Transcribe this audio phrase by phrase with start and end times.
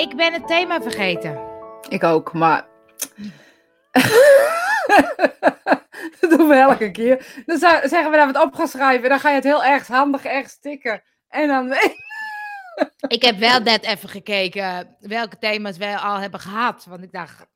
[0.00, 1.38] Ik ben het thema vergeten.
[1.88, 2.66] Ik ook, maar.
[6.20, 7.42] dat doen we elke keer.
[7.46, 9.08] Dan zeggen we dat we het op gaan schrijven.
[9.08, 11.02] Dan ga je het heel erg handig erg stikken.
[11.28, 11.74] En dan.
[13.16, 16.84] Ik heb wel net even gekeken welke thema's wij al hebben gehad.
[16.84, 17.46] Want ik dacht,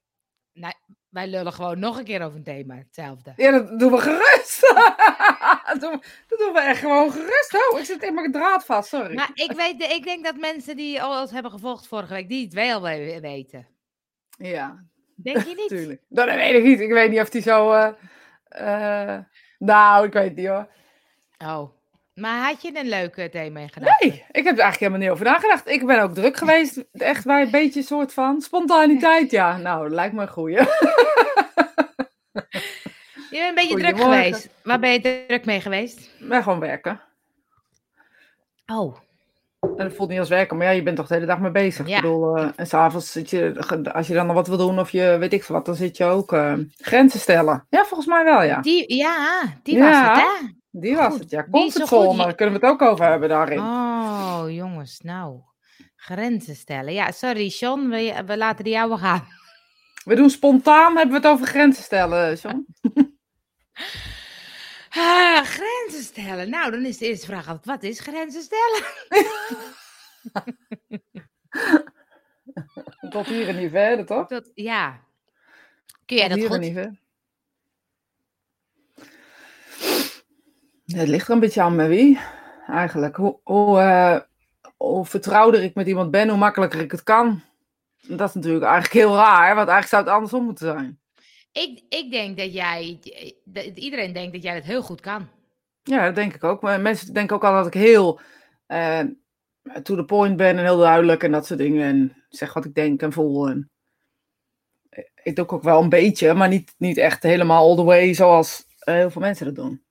[0.52, 0.74] nou,
[1.14, 2.74] wij lullen gewoon nog een keer over een thema.
[2.76, 3.32] Hetzelfde.
[3.36, 4.60] Ja, dat doen we gerust.
[5.68, 7.56] dat, doen we, dat doen we echt gewoon gerust.
[7.72, 9.14] Oh, ik zit in mijn draad vast, sorry.
[9.14, 12.52] Maar ik, weet, ik denk dat mensen die ons hebben gevolgd vorige week, die het
[12.54, 13.66] wel we- weten.
[14.38, 14.84] Ja,
[15.16, 15.68] Denk je niet?
[15.78, 16.02] tuurlijk.
[16.08, 16.80] Dat weet ik niet.
[16.80, 17.72] Ik weet niet of die zo.
[17.72, 17.92] eh,
[19.14, 19.20] eh,
[19.58, 20.68] nou, ik weet het niet hoor.
[21.38, 21.70] Oh.
[22.14, 23.94] Maar had je een leuke thema gedaan?
[24.00, 25.68] Nee, ik heb er eigenlijk helemaal niet over nagedacht.
[25.68, 26.84] Ik ben ook druk geweest.
[26.92, 29.30] Echt bij een beetje een soort van spontaniteit.
[29.30, 30.56] Ja, nou, dat lijkt me een goeie.
[33.30, 34.48] Je bent een beetje druk geweest.
[34.62, 36.10] Waar ben je druk mee geweest?
[36.20, 37.00] Maar gewoon werken.
[38.66, 38.96] Oh.
[39.60, 41.50] En dat voelt niet als werken, maar ja, je bent toch de hele dag mee
[41.50, 41.88] bezig.
[41.88, 41.96] Ja.
[41.96, 43.54] Ik bedoel, eh, en s'avonds zit je,
[43.92, 45.96] als je dan nog wat wil doen of je weet ik veel wat, dan zit
[45.96, 47.66] je ook eh, grenzen stellen.
[47.70, 48.60] Ja, volgens mij wel, ja.
[48.60, 49.90] Die, ja, die Ja.
[49.90, 50.46] was het, hè?
[50.76, 51.46] Die was Goed, het, ja.
[51.50, 53.58] Comfortzone, daar kunnen we het ook over hebben daarin.
[53.58, 55.40] Oh, jongens, nou.
[55.96, 56.92] Grenzen stellen.
[56.92, 59.26] Ja, sorry, Sean, we, we laten die jou gaan.
[60.04, 62.66] We doen spontaan, hebben we het over grenzen stellen, John.
[64.96, 66.50] Ah, grenzen stellen.
[66.50, 68.82] Nou, dan is de eerste vraag altijd, wat is grenzen stellen?
[73.10, 74.28] Tot hier en niet verder, toch?
[74.28, 75.00] Dat, ja.
[76.04, 76.60] Kun jij Tot dat hier en goed?
[76.60, 77.02] niet verder.
[80.83, 82.18] Ja, Het ligt er een beetje aan met wie,
[82.66, 83.16] eigenlijk.
[83.16, 84.20] Hoe, hoe, eh,
[84.76, 87.42] hoe vertrouwder ik met iemand ben, hoe makkelijker ik het kan.
[88.08, 90.98] Dat is natuurlijk eigenlijk heel raar, want eigenlijk zou het andersom moeten zijn.
[91.52, 92.98] Ik, ik denk dat jij,
[93.44, 95.28] dat iedereen denkt dat jij het heel goed kan.
[95.82, 96.62] Ja, dat denk ik ook.
[96.62, 98.20] Maar mensen denken ook al dat ik heel
[98.66, 99.00] eh,
[99.82, 101.86] to the point ben en heel duidelijk en dat soort dingen.
[101.86, 103.48] En zeg wat ik denk en voel.
[103.48, 103.70] En
[105.22, 108.64] ik doe ook wel een beetje, maar niet, niet echt helemaal all the way zoals
[108.78, 109.83] eh, heel veel mensen dat doen.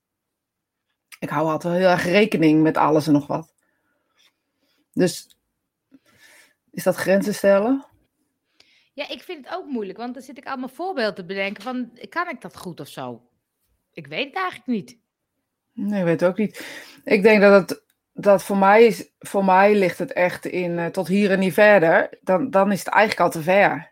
[1.24, 3.54] Ik hou altijd heel erg rekening met alles en nog wat.
[4.94, 5.38] Dus
[6.72, 7.86] is dat grenzen stellen?
[8.94, 12.00] Ja, ik vind het ook moeilijk, want dan zit ik allemaal voorbeelden te bedenken van,
[12.10, 13.22] kan ik dat goed of zo?
[13.94, 14.98] Ik weet het eigenlijk niet.
[15.74, 16.66] Nee, ik weet het ook niet.
[17.04, 20.86] Ik denk dat het dat voor mij is, voor mij ligt het echt in eh,
[20.86, 22.18] tot hier en niet verder.
[22.22, 23.92] Dan, dan is het eigenlijk al te ver.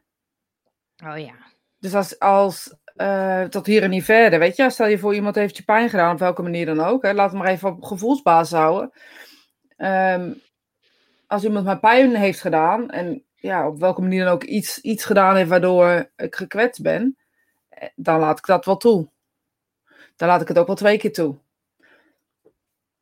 [1.05, 1.35] Oh ja.
[1.79, 5.35] Dus als, als eh, tot hier en niet verder, weet je, stel je voor iemand
[5.35, 7.83] heeft je pijn gedaan, op welke manier dan ook, hè, laat het maar even op
[7.83, 8.91] gevoelsbasis houden.
[9.77, 10.33] Ehm,
[11.27, 15.05] als iemand mij pijn heeft gedaan en ja, op welke manier dan ook iets, iets
[15.05, 17.17] gedaan heeft waardoor ik gekwetst ben,
[17.69, 19.09] eh, dan laat ik dat wel toe.
[20.15, 21.35] Dan laat ik het ook wel twee keer toe.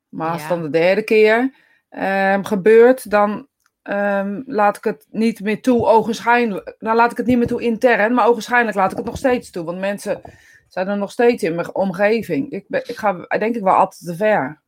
[0.08, 0.48] Maar als Ja.
[0.48, 1.54] het dan de derde keer
[1.88, 3.48] ehm, gebeurt, dan
[3.90, 6.76] ehm, laat ik het niet meer toe, ogenschijnlijk.
[6.78, 9.50] Dan laat ik het niet meer toe intern, maar ogenschijnlijk laat ik het nog steeds
[9.50, 9.64] toe.
[9.64, 10.20] Want mensen
[10.68, 12.50] zijn er nog steeds in mijn omgeving.
[12.50, 14.60] Ik, ben, ik ga denk ik wel altijd te ver.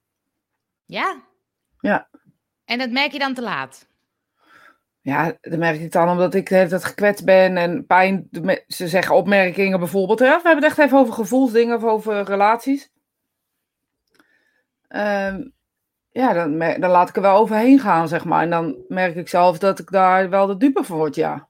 [0.85, 1.17] Ja?
[1.81, 2.09] Ja.
[2.65, 3.87] En dat merk je dan te laat?
[5.01, 8.29] Ja, dat merk ik dan omdat ik de hele tijd gekwetst ben en pijn.
[8.67, 10.19] Ze zeggen opmerkingen bijvoorbeeld.
[10.19, 12.91] We hebben het echt even over gevoelsdingen of over relaties.
[14.89, 15.43] Ehm,
[16.13, 18.43] ja, dan, dan laat ik er wel overheen gaan, zeg maar.
[18.43, 21.49] En dan merk ik zelf dat ik daar wel de dupe van word, ja.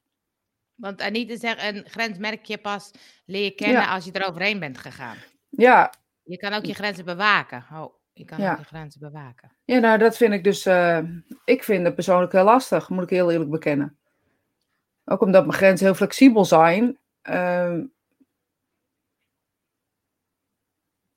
[0.74, 2.90] Want Anita zegt, een grens merk je pas
[3.26, 3.94] leer je kennen Ja.
[3.94, 5.16] als je er overheen bent gegaan.
[5.48, 5.92] Ja,
[6.22, 7.64] Je kan ook je grenzen bewaken.
[7.72, 8.52] Oh, je kan Ja.
[8.52, 9.56] ook je grenzen bewaken.
[9.64, 10.66] Ja, nou, dat vind ik dus.
[10.66, 10.98] eh,
[11.44, 13.98] ik vind het persoonlijk heel lastig, moet ik heel eerlijk bekennen.
[15.04, 16.98] Ook omdat mijn grenzen heel flexibel zijn.
[17.22, 17.84] ehm,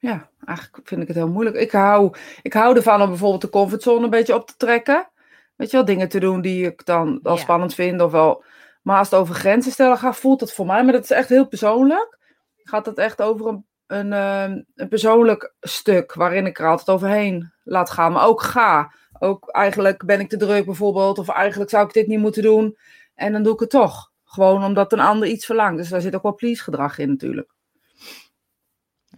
[0.06, 1.56] ja, eigenlijk vind ik het heel moeilijk.
[1.56, 5.10] Ik hou, ik hou ervan om bijvoorbeeld de comfortzone een beetje op te trekken.
[5.56, 7.40] Weet je wel, dingen te doen die ik dan wel Ja.
[7.42, 8.02] spannend vind.
[8.02, 8.44] Of wel.
[8.82, 10.84] Maar als het over grenzen stellen gaat, voelt het voor mij.
[10.84, 12.18] Maar dat is echt heel persoonlijk.
[12.64, 17.52] Gaat het echt over een, een, ehm, een persoonlijk stuk waarin ik er altijd overheen
[17.64, 18.12] laat gaan.
[18.12, 18.94] Maar ook ga.
[19.20, 21.20] Ook eigenlijk ben ik te druk bijvoorbeeld.
[21.20, 22.78] Of eigenlijk zou ik dit niet moeten doen.
[23.16, 24.12] En dan doe ik het toch.
[24.24, 25.78] Gewoon omdat een ander iets verlangt.
[25.78, 27.50] Dus daar zit ook wel please gedrag in natuurlijk.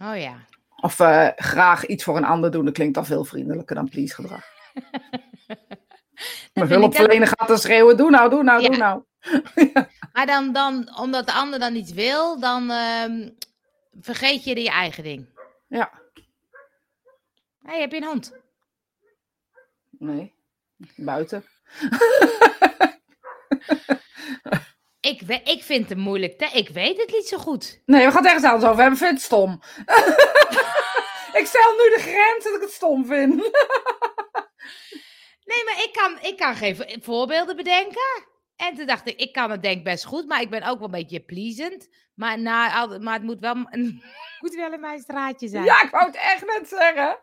[0.02, 0.34] Oh ja.
[0.80, 2.64] Of eh, graag iets voor een ander doen.
[2.64, 4.44] Dat klinkt al veel vriendelijker dan please gedrag.
[6.52, 7.96] Ik hulpverlener gaat dan schreeuwen.
[7.96, 8.68] Doe nou, doe nou, Ja.
[8.68, 9.02] doe nou.
[10.12, 13.28] Maar dan, dan, omdat de ander dan iets wil, dan ehm,
[14.00, 15.26] vergeet je je eigen ding.
[15.66, 15.90] Ja.
[17.62, 18.32] Hey, heb je een hond?
[19.90, 20.34] Nee.
[20.96, 21.44] Buiten.
[25.00, 26.38] Ik, we- ik vind het moeilijk.
[26.38, 27.82] te- Ik weet het niet zo goed.
[27.86, 28.98] Nee, we gaan het ergens anders over hebben.
[28.98, 29.60] Vind het stom.
[31.40, 33.34] ik stel nu de grens dat ik het stom vind.
[35.44, 38.26] Nee, maar ik kan, ik kan geen vo- voorbeelden bedenken.
[38.56, 40.84] En toen dacht ik, ik kan het denk best goed, maar ik ben ook wel
[40.84, 41.88] een beetje pleasant.
[42.14, 43.54] Maar, na, al- maar het moet wel,
[44.40, 45.64] moet wel in mijn straatje zijn.
[45.64, 47.18] Ja, ik wou het echt net zeggen.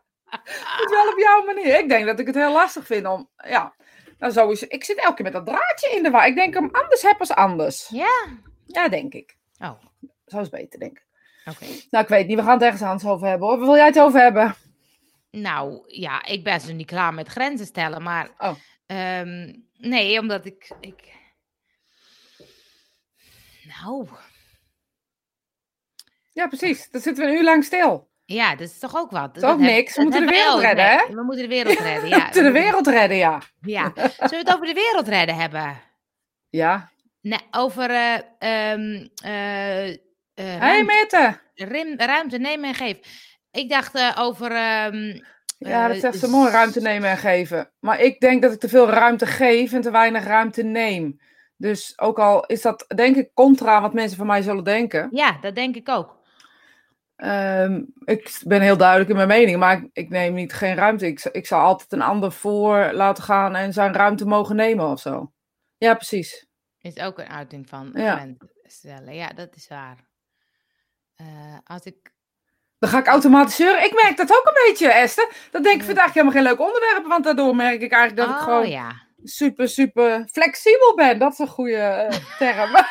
[0.55, 1.79] Het wel op jouw manier.
[1.79, 3.29] Ik denk dat ik het heel lastig vind om.
[3.47, 3.75] Ja,
[4.17, 4.65] nou sowieso.
[4.69, 6.27] Ik zit elke keer met dat draadje in de war.
[6.27, 7.87] Ik denk hem anders heb als anders.
[7.87, 8.25] Ja?
[8.65, 9.37] Ja, denk ik.
[9.59, 9.81] Oh,
[10.25, 11.05] Zo is beter, denk ik.
[11.45, 11.65] oké.
[11.89, 12.37] Nou, ik weet niet.
[12.37, 13.57] We gaan het ergens anders over hebben hoor.
[13.57, 14.55] Waar wil jij het over hebben?
[15.31, 18.29] Nou, ja, ik ben zo niet klaar met grenzen stellen, maar...
[18.37, 18.55] Oh.
[18.85, 20.71] ehm, nee, omdat ik...
[20.79, 21.13] ik...
[23.63, 24.07] Nou,
[26.31, 26.89] Ja, precies.
[26.89, 28.09] Dan zitten we een uur lang stil.
[28.25, 29.37] Ja, dat is toch ook wat.
[29.37, 29.95] is ook niks.
[29.95, 30.97] We moeten de wereld redden, hè?
[31.15, 32.23] We moeten de wereld redden, We ja.
[32.23, 33.41] moeten de wereld redden, ja.
[33.61, 33.91] Ja.
[33.95, 35.77] Zullen we het over de wereld redden hebben?
[36.49, 36.89] Ja.
[37.21, 39.95] Nee, over eh, ehm, eh, eh,
[40.35, 41.39] hey, ruimte, Mette.
[41.53, 43.01] rim- ruimte nemen en geven.
[43.51, 44.51] Ik dacht over...
[44.51, 45.19] ehm,
[45.57, 46.51] Ja, dat zegt ze mooi.
[46.51, 47.71] Ruimte nemen en geven.
[47.79, 51.19] Maar ik denk dat ik te veel ruimte geef en te weinig ruimte neem.
[51.57, 55.07] Dus ook al is dat, denk ik, contra wat mensen van mij zullen denken.
[55.11, 56.17] Ja, dat denk ik ook.
[57.15, 61.07] Ehm, ik ben heel duidelijk in mijn mening, maar ik, ik neem niet geen ruimte.
[61.07, 64.99] Ik, ik zal altijd een ander voor laten gaan en zijn ruimte mogen nemen of
[64.99, 65.31] zo.
[65.77, 66.45] Ja, precies.
[66.81, 68.27] Is ook een uiting van Ja.
[68.63, 69.15] stellen.
[69.15, 69.97] Ja, dat is waar.
[71.15, 71.25] Eh,
[71.63, 72.13] als ik...
[72.79, 73.83] Dan ga ik automatisch zeuren.
[73.83, 75.31] Ik merk dat ook een beetje, Esther.
[75.51, 75.85] Dan denk ik Ja.
[75.87, 79.01] vandaag helemaal geen leuk onderwerp, want daardoor merk ik eigenlijk dat ik oh gewoon ja.
[79.23, 81.19] super, super flexibel ben.
[81.19, 82.69] Dat is een goede eh, term.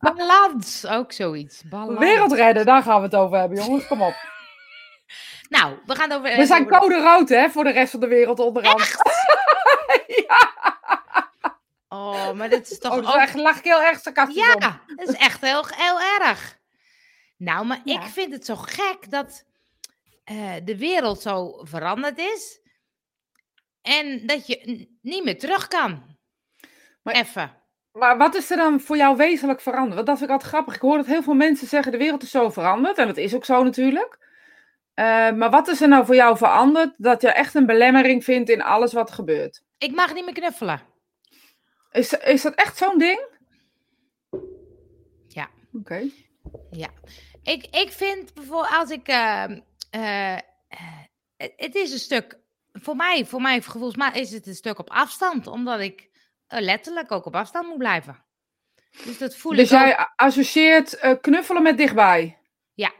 [0.00, 1.62] Balans, ook zoiets.
[1.62, 1.98] Balans.
[1.98, 3.86] Wereld redden, daar gaan we het over hebben, jongens.
[3.86, 4.14] Kom op.
[5.48, 6.36] Nou, we gaan over...
[6.36, 8.80] We zijn code rood, hè, voor de rest van de wereld onderhand.
[10.28, 10.52] ja,
[11.88, 13.20] Oh, maar dit is toch oh, ook...
[13.20, 14.60] echt, lag ik heel erg sarcastisch om.
[14.60, 16.58] Ja, dat is echt heel, heel erg.
[17.36, 18.00] Nou, maar Ja.
[18.00, 19.44] ik vind het zo gek dat
[20.24, 22.60] eh, de wereld zo veranderd is.
[23.82, 26.16] En dat je niet meer terug kan.
[27.02, 27.61] Maar- Even.
[27.92, 29.94] Maar wat is er dan voor jou wezenlijk veranderd?
[29.94, 30.74] Want dat vind ik altijd grappig.
[30.74, 32.98] Ik hoor dat heel veel mensen zeggen, de wereld is zo veranderd.
[32.98, 34.18] En dat is ook zo natuurlijk.
[34.94, 38.50] Eh, maar wat is er nou voor jou veranderd dat je echt een belemmering vindt
[38.50, 39.62] in alles wat gebeurt?
[39.78, 40.80] Ik mag niet meer knuffelen.
[41.92, 43.20] Is, is dat echt zo'n ding?
[45.28, 45.48] Ja.
[45.72, 46.02] Oké.
[46.70, 46.88] Ja.
[47.42, 49.08] Ik, ik vind bijvoorbeeld als ik.
[49.08, 50.36] eh,
[51.36, 52.38] het, is een stuk.
[52.72, 55.46] Voor mij, voor mij gevoelsmatig is het een stuk op afstand.
[55.46, 56.10] Omdat ik
[56.60, 58.24] letterlijk ook op afstand moet blijven.
[59.04, 59.84] Dus dat voel Dus ik ook.
[59.84, 62.38] jij associeert eh, knuffelen met dichtbij?
[62.74, 62.92] Ja.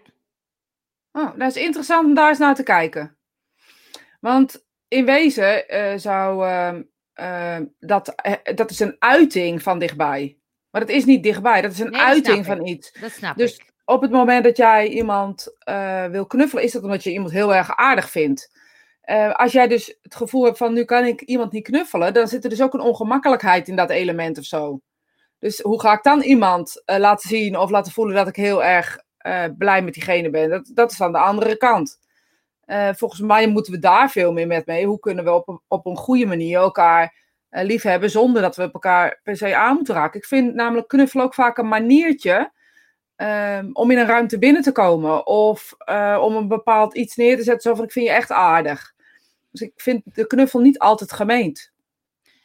[1.12, 3.16] Oh, dat is interessant om daar eens naar te kijken.
[4.20, 6.82] Want in wezen eh, zou ehm,
[7.12, 10.38] ehm, dat, eh, dat is een uiting van dichtbij.
[10.70, 12.92] Maar dat is niet dichtbij, dat is een Nee, uiting van iets.
[13.00, 13.72] Dat snap Dus ik.
[13.84, 17.54] op het moment dat jij iemand eh, wil knuffelen, is dat omdat je iemand heel
[17.54, 18.60] erg aardig vindt.
[19.02, 22.28] Eh, als jij dus het gevoel hebt van nu kan ik iemand niet knuffelen, dan
[22.28, 24.80] zit er dus ook een ongemakkelijkheid in dat element of zo.
[25.38, 28.64] Dus hoe ga ik dan iemand eh, laten zien of laten voelen dat ik heel
[28.64, 30.50] erg eh, blij met diegene ben?
[30.50, 32.00] Dat, dat is aan de andere kant.
[32.92, 34.86] Volgens mij moeten we daar veel meer met mee.
[34.86, 37.14] Hoe kunnen we op een, op een goede manier elkaar
[37.50, 40.20] liefhebben zonder dat we elkaar per se aan moeten raken?
[40.20, 42.52] Ik vind namelijk knuffelen ook vaak een maniertje
[43.16, 45.26] ehm, om in een ruimte binnen te komen.
[45.26, 45.74] Of
[46.20, 48.91] om een bepaald iets neer te zetten, zo van ik vind je echt aardig.
[49.52, 51.72] Dus ik vind de knuffel niet altijd gemeend.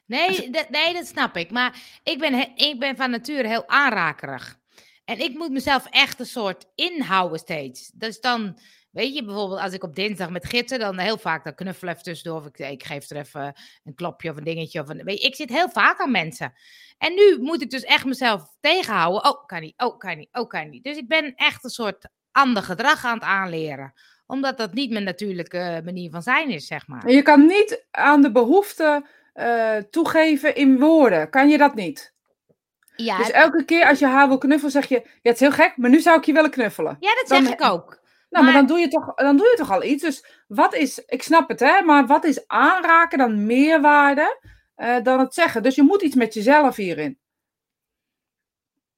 [0.05, 1.51] Nee, dat, nee, dat snap ik.
[1.51, 4.59] Maar ik ben, ik ben van nature heel aanrakerig.
[5.05, 7.91] En ik moet mezelf echt een soort inhouden steeds.
[7.93, 8.59] Dus dan,
[8.91, 12.03] weet je, bijvoorbeeld als ik op dinsdag met gidsen, dan heel vaak dan knuffel even
[12.03, 12.39] tussendoor.
[12.39, 13.53] Of ik, ik geef er even
[13.83, 14.81] een klopje of een dingetje.
[14.81, 16.53] Of een, weet je, ik zit heel vaak aan mensen.
[16.97, 19.25] En nu moet ik dus echt mezelf tegenhouden.
[19.25, 20.83] Oh, kan niet, oh, kan niet, oh, kan niet.
[20.83, 23.93] Dus ik ben echt een soort ander gedrag aan het aanleren.
[24.27, 27.09] Omdat dat niet mijn natuurlijke manier van zijn is, zeg maar.
[27.09, 31.29] Je kan niet aan de behoefte eh, toegeven in woorden.
[31.29, 32.13] Kan je dat niet?
[32.95, 35.51] Ja, Dus elke keer als je haar wil knuffelen, zeg je: Ja, het is heel
[35.51, 36.97] gek, maar nu zou ik je willen knuffelen.
[36.99, 37.99] ja dat dan- zeg ik ook.
[38.29, 40.03] Nou, maar, Maar- dan, doe je toch, dan doe je toch al iets.
[40.03, 44.39] Dus wat is, ik snap het hè, maar wat is aanraken dan meerwaarde
[44.75, 45.63] eh, dan het zeggen?
[45.63, 47.19] Dus je moet iets met jezelf hierin.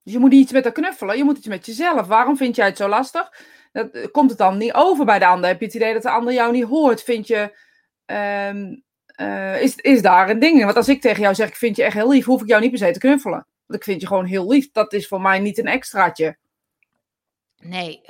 [0.03, 2.07] Dus je moet niet iets met haar knuffelen, je moet iets met jezelf.
[2.07, 3.33] Waarom vind jij het zo lastig?
[3.71, 5.49] Dat, eh, komt het dan niet over bij de ander?
[5.49, 7.03] Heb je het idee dat de ander jou niet hoort?
[7.03, 7.57] Vind je,
[8.05, 10.65] ehm, eh, is, is daar een ding in?
[10.65, 12.61] Want als ik tegen jou zeg, ik vind je echt heel lief, hoef ik jou
[12.61, 13.47] niet per se te knuffelen.
[13.65, 14.71] Want ik vind je gewoon heel lief.
[14.71, 16.37] Dat is voor mij niet een extraatje.
[17.57, 18.01] Nee.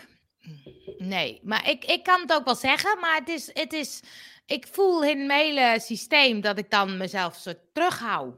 [0.97, 3.99] Nee, maar ik, ik kan het ook wel zeggen, maar het is, het is,
[4.45, 8.35] ik voel in mijn hele systeem dat ik dan mezelf zo terughoud.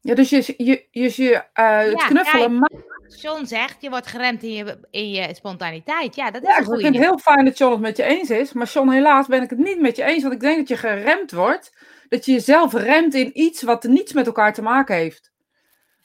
[0.00, 2.72] Ja, dus je, je, je, je eh, het Ja, knuffelen kijk.
[2.72, 2.84] maakt
[3.16, 6.14] John zegt, je wordt geremd in je, in je spontaniteit.
[6.14, 6.82] Ja, dat is Ja, een ik goeie.
[6.82, 8.52] vind het heel fijn dat John het met je eens is.
[8.52, 10.22] Maar John, helaas ben ik het niet met je eens.
[10.22, 11.72] Want ik denk dat je geremd wordt
[12.08, 15.32] dat je jezelf remt in iets wat niets met elkaar te maken heeft.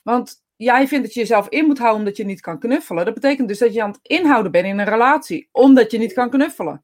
[0.03, 3.05] Want jij vindt dat je jezelf in moet houden omdat je niet kan knuffelen.
[3.05, 6.13] Dat betekent dus dat je aan het inhouden bent in een relatie, omdat je niet
[6.13, 6.83] kan knuffelen.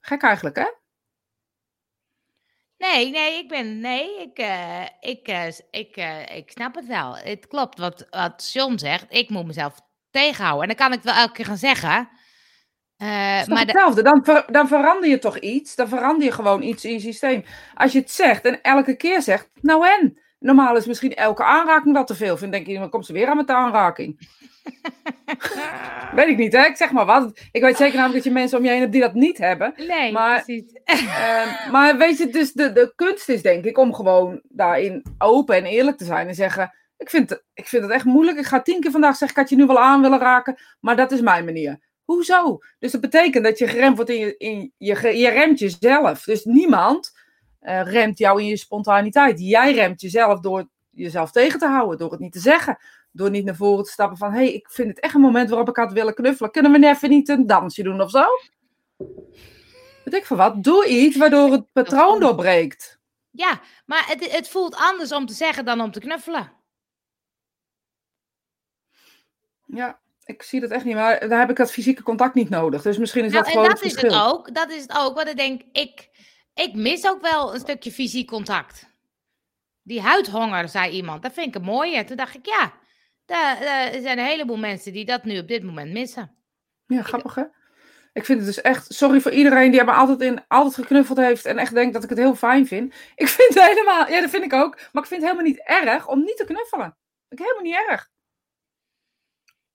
[0.00, 0.66] Gek eigenlijk, hè?
[2.80, 3.80] Nee, nee, ik ben.
[3.80, 7.16] Nee, ik, uh, ik, uh, ik, uh, ik snap het wel.
[7.16, 9.06] Het klopt wat, wat John zegt.
[9.08, 10.62] Ik moet mezelf tegenhouden.
[10.62, 12.08] En dan kan ik wel elke keer gaan zeggen.
[12.98, 13.08] Uh,
[13.46, 14.02] maar hetzelfde.
[14.02, 15.74] Dan, ver, dan verander je toch iets.
[15.74, 17.44] Dan verander je gewoon iets in je systeem.
[17.74, 20.20] Als je het zegt en elke keer zegt, nou en?
[20.40, 22.36] Normaal is misschien elke aanraking wat te veel.
[22.36, 24.28] Vind denk je, dan komt ze weer aan met de aanraking.
[26.14, 26.64] weet ik niet, hè?
[26.64, 27.40] Ik zeg maar wat.
[27.52, 29.74] Ik weet zeker namelijk dat je mensen om je heen hebt die dat niet hebben.
[29.76, 30.72] Nee, maar, precies.
[30.84, 35.56] uh, maar weet je, dus de, de kunst is denk ik om gewoon daarin open
[35.56, 36.74] en eerlijk te zijn en zeggen...
[36.96, 38.38] Ik vind, ik vind het echt moeilijk.
[38.38, 40.58] Ik ga tien keer vandaag zeggen, ik had je nu wel aan willen raken.
[40.80, 41.78] Maar dat is mijn manier.
[42.04, 42.58] Hoezo?
[42.78, 46.22] Dus dat betekent dat je geremd wordt in je, in je, je remt jezelf.
[46.22, 47.12] Dus niemand
[47.62, 49.40] uh, remt jou in je spontaniteit.
[49.40, 52.78] Jij remt jezelf door jezelf tegen te houden, door het niet te zeggen.
[53.12, 55.48] Door niet naar voren te stappen van, hé, hey, ik vind het echt een moment
[55.48, 56.50] waarop ik had willen knuffelen.
[56.50, 58.24] Kunnen we even niet een dansje doen of zo?
[60.04, 60.62] Weet ik van wat?
[60.64, 62.98] Doe iets waardoor het patroon doorbreekt.
[63.30, 66.52] Ja, maar het, het voelt anders om te zeggen dan om te knuffelen.
[69.66, 72.82] Ja, ik zie dat echt niet, maar daar heb ik dat fysieke contact niet nodig.
[72.82, 74.22] Dus misschien is nou, dat gewoon en dat het is verschil.
[74.22, 74.54] het ook.
[74.54, 75.14] Dat is het ook.
[75.14, 76.09] Want ik denk, ik,
[76.60, 78.88] ik mis ook wel een stukje fysiek contact.
[79.82, 81.22] Die huidhonger, zei iemand.
[81.22, 82.04] Dat vind ik een mooie.
[82.04, 82.72] Toen dacht ik, ja,
[83.26, 86.36] er zijn een heleboel mensen die dat nu op dit moment missen.
[86.86, 87.44] Ja, grappig hè?
[88.12, 91.44] Ik vind het dus echt, sorry voor iedereen die me altijd, in, altijd geknuffeld heeft
[91.44, 92.94] en echt denkt dat ik het heel fijn vind.
[93.14, 95.62] Ik vind het helemaal, ja dat vind ik ook, maar ik vind het helemaal niet
[95.64, 96.96] erg om niet te knuffelen.
[97.28, 98.08] Ik helemaal niet erg.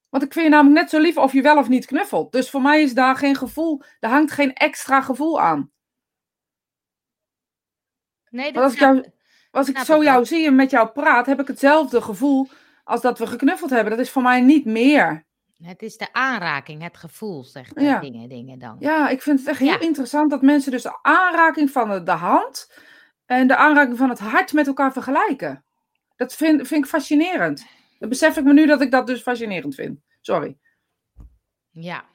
[0.09, 2.31] Want ik vind je namelijk net zo lief of je wel of niet knuffelt.
[2.31, 5.71] Dus voor mij is daar geen gevoel, er hangt geen extra gevoel aan.
[8.35, 9.05] Nee, dat als ik, jou,
[9.51, 12.47] als ik zo jou zie en met jou praat, heb ik hetzelfde gevoel
[12.83, 13.89] als dat we geknuffeld hebben.
[13.89, 15.25] Dat is voor mij niet meer.
[15.63, 17.99] Het is de aanraking, het gevoel, zegt ja.
[17.99, 18.75] dingen, dingen dan.
[18.79, 19.79] Ja, ik vind het echt heel ja.
[19.79, 22.71] interessant dat mensen dus de aanraking van de hand
[23.25, 25.63] en de aanraking van het hart met elkaar vergelijken.
[26.15, 27.65] Dat vind, vind ik fascinerend.
[27.99, 29.99] Dan besef ik me nu dat ik dat dus fascinerend vind.
[30.21, 30.57] Sorry.
[31.71, 32.05] Ja.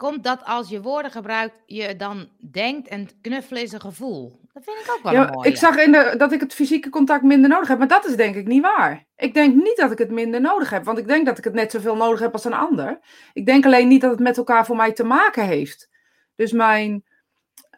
[0.00, 4.40] Komt dat als je woorden gebruikt, je dan denkt en knuffelen is een gevoel?
[4.52, 5.48] Dat vind ik ook wel ja, mooi.
[5.48, 8.16] Ik zag in de, dat ik het fysieke contact minder nodig heb, maar dat is
[8.16, 9.04] denk ik niet waar.
[9.16, 11.54] Ik denk niet dat ik het minder nodig heb, want ik denk dat ik het
[11.54, 13.00] net zoveel nodig heb als een ander.
[13.32, 15.88] Ik denk alleen niet dat het met elkaar voor mij te maken heeft.
[16.34, 17.04] Dus mijn,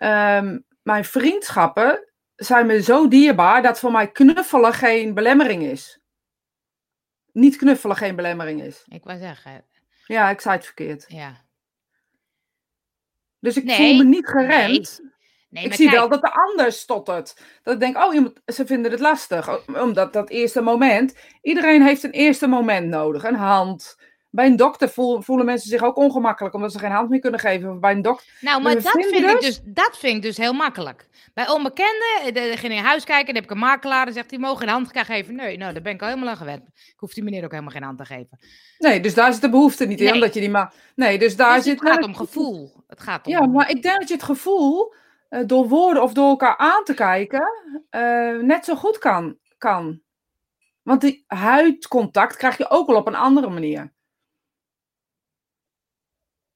[0.01, 6.03] um, mijn vriendschappen zijn me zo dierbaar dat voor mij knuffelen geen belemmering is
[7.33, 8.85] niet knuffelen geen belemmering is.
[8.89, 9.65] Ik wou zeggen.
[10.07, 11.05] Ja, ik zei het verkeerd.
[11.09, 11.45] Ja.
[13.43, 14.99] Dus ik Nee, voel me niet geremd.
[15.03, 15.11] Nee,
[15.49, 17.37] nee ik zie kijk, wel dat de ander stottert.
[17.63, 19.67] Dat ik denk, oh, iemand, ze vinden het lastig.
[19.67, 23.25] Omdat dat eerste moment, iedereen heeft een eerste moment nodig.
[23.25, 23.97] Een hand.
[24.35, 27.41] Bij een dokter voel- voelen mensen zich ook ongemakkelijk omdat ze geen hand meer kunnen
[27.41, 27.71] geven.
[27.71, 28.27] Of bij een dokter.
[28.41, 31.09] Nou, maar dat vind, ik dus- dus, dat vind ik dus heel makkelijk.
[31.35, 34.39] Bij onbekenden, de, ging in huis kijken, dan heb ik een makelaar, dan zegt hij,
[34.39, 35.35] mogen een hand gaan geven?
[35.35, 36.63] Nee, nou, daar ben ik al helemaal aan gewend.
[36.67, 38.39] Ik hoef die meneer ook helemaal geen hand te geven.
[38.79, 40.05] Nee, dus daar zit de behoefte niet in.
[40.05, 40.15] Nee.
[40.15, 42.85] Omdat je die ma nee, dus daar Dus zit het gaat om gevoel.
[42.87, 43.33] Het gaat om...
[43.33, 44.95] Ja, maar ik denk dat je het gevoel
[45.29, 47.53] eh, door woorden of door elkaar aan te kijken
[47.91, 50.01] eh, net zo goed kan, kan.
[50.83, 53.93] Want die huidcontact krijg je ook wel op een andere manier.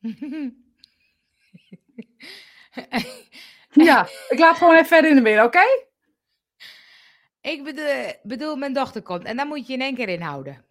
[3.72, 5.84] Ja, ik laat gewoon even verder in de midden, oké?
[7.40, 10.64] ik bedoel, bedoel, mijn dochter komt en dan moet je in één keer inhouden.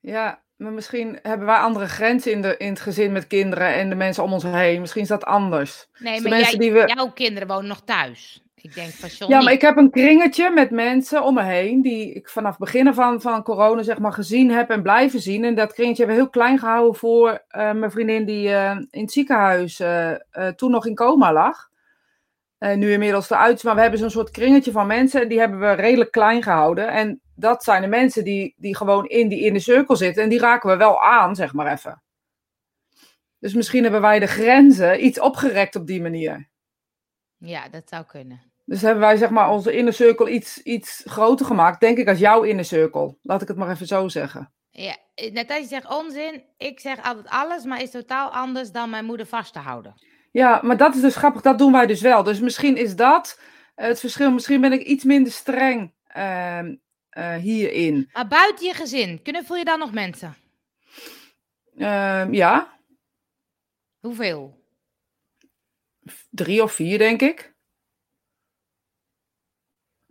[0.00, 3.88] Ja, maar misschien hebben wij andere grenzen in, de, in het gezin met kinderen en
[3.88, 4.80] de mensen om ons heen.
[4.80, 5.86] Misschien is dat anders.
[5.98, 8.42] Nee, Dus maar jij, we- jouw kinderen wonen nog thuis.
[8.62, 12.12] Ik denk van Ja, maar ik heb een kringetje met mensen om me heen die
[12.12, 15.44] ik vanaf het begin van, van corona zeg maar gezien heb en blijven zien.
[15.44, 19.00] En dat kringetje hebben we heel klein gehouden voor eh, mijn vriendin die eh, in
[19.00, 20.14] het ziekenhuis eh,
[20.56, 21.68] toen nog in coma lag.
[22.58, 25.60] Nu inmiddels eruit is, maar we hebben zo'n soort kringetje van mensen en die hebben
[25.60, 26.88] we redelijk klein gehouden.
[26.88, 30.38] En dat zijn de mensen die, die gewoon in die inner cirkel zitten en die
[30.38, 32.02] raken we wel aan, zeg maar even.
[33.38, 36.48] Dus misschien hebben wij de grenzen iets opgerekt op die manier.
[37.36, 38.49] Ja, dat zou kunnen.
[38.70, 42.18] Dus hebben wij zeg maar onze inner cirkel iets, iets groter gemaakt, denk ik, als
[42.18, 43.18] jouw inner cirkel.
[43.22, 44.52] Laat ik het maar even zo zeggen.
[44.70, 46.44] Ja, eh, Natasja zegt onzin.
[46.56, 49.94] Ik zeg altijd alles, maar is totaal anders dan mijn moeder vast te houden.
[50.32, 52.22] Ja, maar dat is dus grappig, dat doen wij dus wel.
[52.22, 53.40] Dus misschien is dat
[53.74, 54.30] het verschil.
[54.30, 56.74] Misschien ben ik iets minder streng ehm,
[57.08, 58.08] eh, hierin.
[58.12, 60.36] Maar buiten je gezin, knuffel je dan nog mensen?
[61.76, 62.78] Ehm, ja,
[64.00, 64.58] Hoeveel?
[66.30, 67.58] drie of vier denk ik.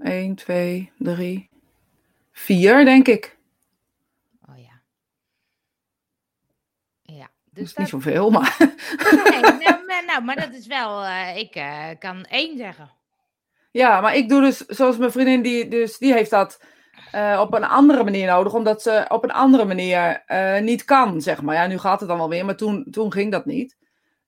[0.04, 1.50] 1, 2, 3,
[2.32, 3.38] 4, denk ik.
[4.50, 4.82] Oh ja.
[7.02, 7.20] Ja.
[7.26, 8.56] Dat Dus is niet dat, zoveel, maar...
[8.60, 12.92] nee, nou, maar, nou, maar dat is wel, eh, ik eh, kan één zeggen.
[13.72, 16.64] Ja, maar ik doe dus, zoals mijn vriendin, die, dus, die heeft dat
[17.12, 20.24] eh, op een andere manier nodig, omdat ze op een andere manier
[20.62, 21.56] niet kan, zeg maar.
[21.56, 23.78] Ja, nu gaat het dan wel weer, maar toen, toen ging dat niet.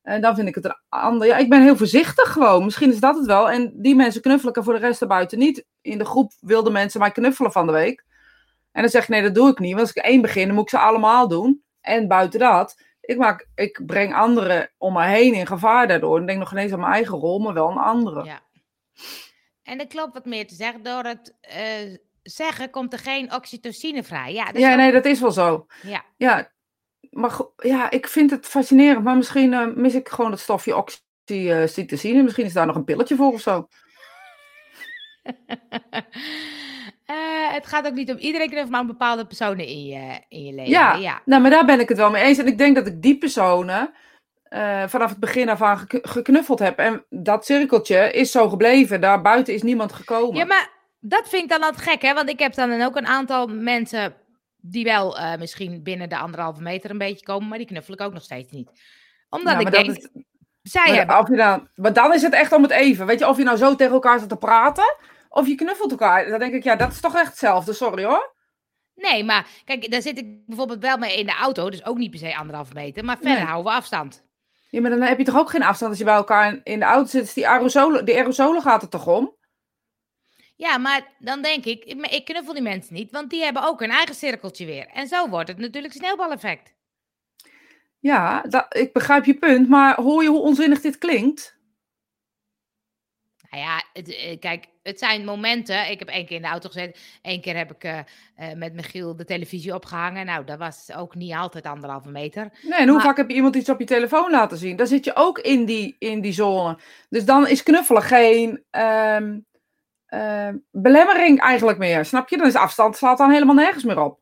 [0.04, 1.28] En dan vind ik het een ander.
[1.28, 2.64] Ja, ik ben heel voorzichtig gewoon.
[2.64, 3.50] Misschien is dat het wel.
[3.50, 5.66] En die mensen knuffelen ik voor de rest daarbuiten niet.
[5.82, 8.04] In de groep wilden mensen mij knuffelen van de week.
[8.72, 9.70] En dan zeg ik, nee, dat doe ik niet.
[9.76, 11.64] Want als ik één begin, dan moet ik ze allemaal doen.
[11.82, 16.20] En buiten dat, ik, maak, ik breng anderen om me heen in gevaar daardoor.
[16.22, 18.24] Ik denk nog geen eens aan mijn eigen rol, maar wel een andere.
[18.24, 18.40] Ja.
[19.64, 20.84] En er klopt wat meer te zeggen.
[20.84, 24.34] Door het eh, zeggen komt er geen oxytocine vrij.
[24.34, 25.66] Ja, dat Ja, ook- nee, dat is wel zo.
[25.84, 26.04] ja.
[26.18, 26.52] Ja,
[27.10, 29.04] maar ja, ik vind het fascinerend.
[29.04, 32.24] Maar misschien eh, mis ik gewoon het stofje oxytocine.
[32.24, 33.68] Misschien is daar nog een pilletje voor of zo.
[37.06, 40.54] Eh, het gaat ook niet om iedereen maar om bepaalde personen in je, in je
[40.54, 40.72] leven.
[40.72, 40.94] Ja.
[40.96, 41.22] ja.
[41.26, 42.38] Nou, maar daar ben ik het wel mee eens.
[42.38, 43.94] En ik denk dat ik die personen
[44.44, 46.78] eh, vanaf het begin af aan gek- geknuffeld heb.
[46.78, 49.02] En dat cirkeltje is zo gebleven.
[49.02, 50.36] Daar buiten is niemand gekomen.
[50.36, 52.14] Ja, maar dat vind ik dan altijd gek, hè?
[52.14, 54.14] Want ik heb dan ook een aantal mensen
[54.62, 58.02] die wel eh, misschien binnen de anderhalve meter een beetje komen, maar die knuffel ik
[58.02, 58.70] ook nog steeds niet.
[59.30, 60.10] Omdat Ja, ik denk, is-
[60.62, 61.20] zij maar, hebben...
[61.20, 63.06] of je dan, maar dan is het echt om het even.
[63.06, 64.96] Weet je, of je nou zo tegen elkaar zit te praten.
[65.30, 66.28] Of je knuffelt elkaar.
[66.30, 67.74] Dan denk ik, ja, dat is toch echt hetzelfde.
[67.74, 68.34] Sorry hoor.
[68.96, 72.10] Nee, maar kijk, daar zit ik bijvoorbeeld wel mee in de auto, dus ook niet
[72.12, 73.44] per se anderhalve meter, maar verder Nee.
[73.46, 74.24] houden we afstand.
[74.70, 76.86] Ja, maar dan heb je toch ook geen afstand als je bij elkaar in- de
[76.86, 77.34] auto zit.
[77.36, 79.36] Die aerosolen, die aerosolen gaat het toch om?
[80.62, 83.90] Ja, maar dan denk ik, ik, knuffel die mensen niet, want die hebben ook hun
[83.90, 84.88] eigen cirkeltje weer.
[84.88, 86.74] En zo wordt het natuurlijk sneeuwbaleffect.
[88.00, 89.70] Ja, dat, ik begrijp je punt.
[89.70, 91.60] Maar hoor je hoe onzinnig dit klinkt?
[93.50, 95.92] Nou ja, het, eh, kijk, het zijn momenten.
[95.92, 97.02] Ik heb één keer in de auto gezeten.
[97.22, 100.26] Eén keer heb ik eh, met Michiel de televisie opgehangen.
[100.26, 102.50] Nou, dat was ook niet altijd anderhalve meter.
[102.62, 104.76] Nee, en hoe Maar- vaak heb je iemand iets op je telefoon laten zien?
[104.76, 106.80] Dan zit je ook in die, in die zone.
[107.10, 109.40] Dus dan is knuffelen geen ehm,
[110.12, 112.06] ehm, belemmering eigenlijk meer.
[112.06, 112.38] Snap je?
[112.38, 114.20] Dan is afstand slaat dan helemaal nergens meer op.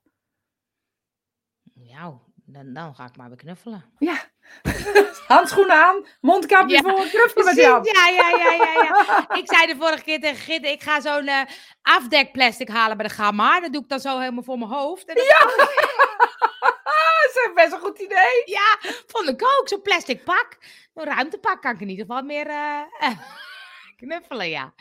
[1.99, 2.13] Nou,
[2.45, 3.85] dan, dan ga ik maar weer knuffelen.
[3.97, 4.17] Ja.
[5.27, 7.85] Handschoenen aan, mondkapje Ja, voor, knuffelen met hand.
[7.95, 9.29] ja, ja, ja, ja, ja.
[9.41, 11.41] Ik zei de vorige keer tegen Gitte, ik ga zo'n eh,
[11.81, 13.59] afdekplastic halen bij de Gamma.
[13.59, 15.07] Dat doe ik dan zo helemaal voor mijn hoofd.
[15.07, 15.25] En dat
[17.33, 18.41] Dat is best een goed idee.
[18.45, 19.67] Ja, vond ik ook.
[19.67, 20.57] Zo'n plastic pak.
[20.93, 23.17] Een ruimtepak kan ik in ieder geval meer eh,
[23.95, 24.73] knuffelen, ja.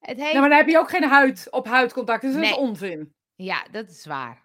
[0.00, 0.32] Het heeft...
[0.32, 2.22] Ja, maar dan heb je ook geen huid op huidcontact.
[2.22, 3.14] Dus dat is onzin.
[3.34, 4.42] Ja, dat is waar.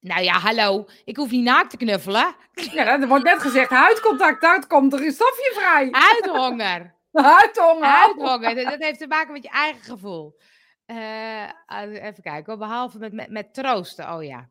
[0.00, 0.86] Nou ja, hallo.
[1.04, 2.34] Ik hoef niet naakt te knuffelen.
[2.52, 4.40] Ja, er wordt net gezegd huidcontact.
[4.40, 5.88] Daar komt er een stofje vrij.
[5.90, 6.94] Huidhonger.
[7.12, 7.88] Huidhonger.
[7.88, 8.54] Huidhonger.
[8.54, 10.36] Dat dat heeft te maken met je eigen gevoel.
[10.86, 11.42] Eh,
[11.82, 12.58] even kijken.
[12.58, 14.12] Behalve met, met, met troosten.
[14.14, 14.48] Oh ja.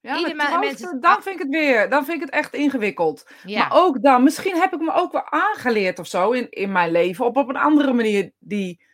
[0.00, 1.90] Ja, Ieder met troosten, mensen- dan vind ik het weer.
[1.90, 3.30] Dan vind ik het echt ingewikkeld.
[3.44, 3.58] Ja.
[3.58, 6.90] Maar ook dan, misschien heb ik me ook wel aangeleerd of zo in, in mijn
[6.90, 7.24] leven.
[7.24, 8.84] Op, op een andere manier die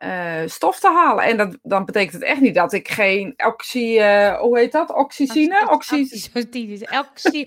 [0.00, 1.24] eh, stof te halen.
[1.24, 3.98] En dat, dan betekent het echt niet dat ik geen oxy...
[3.98, 4.94] eh, hoe heet dat?
[4.94, 5.68] Oxycine?
[5.70, 6.98] Oxy, Oxytocine.
[6.98, 7.46] Oxy,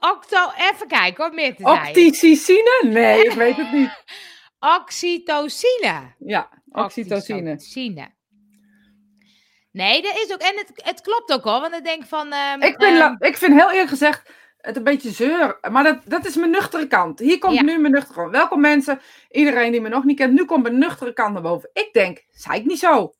[0.00, 1.62] octo, even kijken hoor, meer te.
[1.64, 2.80] Octicicine?
[2.82, 3.90] Nee, ik weet het niet.
[4.80, 6.14] Oxytocine.
[6.18, 7.52] Ja, oxytocine.
[7.52, 8.14] Oxytocine.
[9.72, 10.40] Nee, dat is ook.
[10.40, 12.32] En het, het klopt ook al, want ik denk van.
[12.32, 14.30] ehm, Ik vind, ehm, ik vind heel eerlijk gezegd
[14.62, 15.58] het een beetje zeur.
[15.70, 17.18] Maar dat, dat is mijn nuchtere kant.
[17.18, 17.62] Hier komt Ja.
[17.62, 18.30] nu mijn nuchtere kant.
[18.30, 20.32] Welkom mensen, iedereen die me nog niet kent.
[20.32, 21.70] Nu komt mijn nuchtere kant naar boven.
[21.72, 23.14] Ik denk, zei ik niet zo.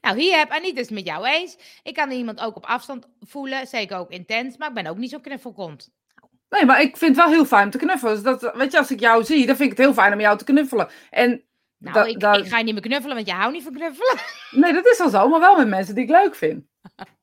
[0.00, 1.56] Nou, hier heb Anita het met jou eens.
[1.82, 5.10] Ik kan iemand ook op afstand voelen, zeker ook intens, maar ik ben ook niet
[5.10, 5.90] zo'n knuffelkont.
[6.48, 8.14] Nee, maar ik vind het wel heel fijn om te knuffelen.
[8.14, 10.20] Dus dat, weet je, als ik jou zie, dan vind ik het heel fijn om
[10.20, 10.88] jou te knuffelen.
[11.10, 11.44] En
[11.78, 14.18] Nou, Da- ik, ga je niet meer knuffelen, want je houdt niet van knuffelen.
[14.50, 16.64] nee, dat is al zo, maar wel met mensen die ik leuk vind.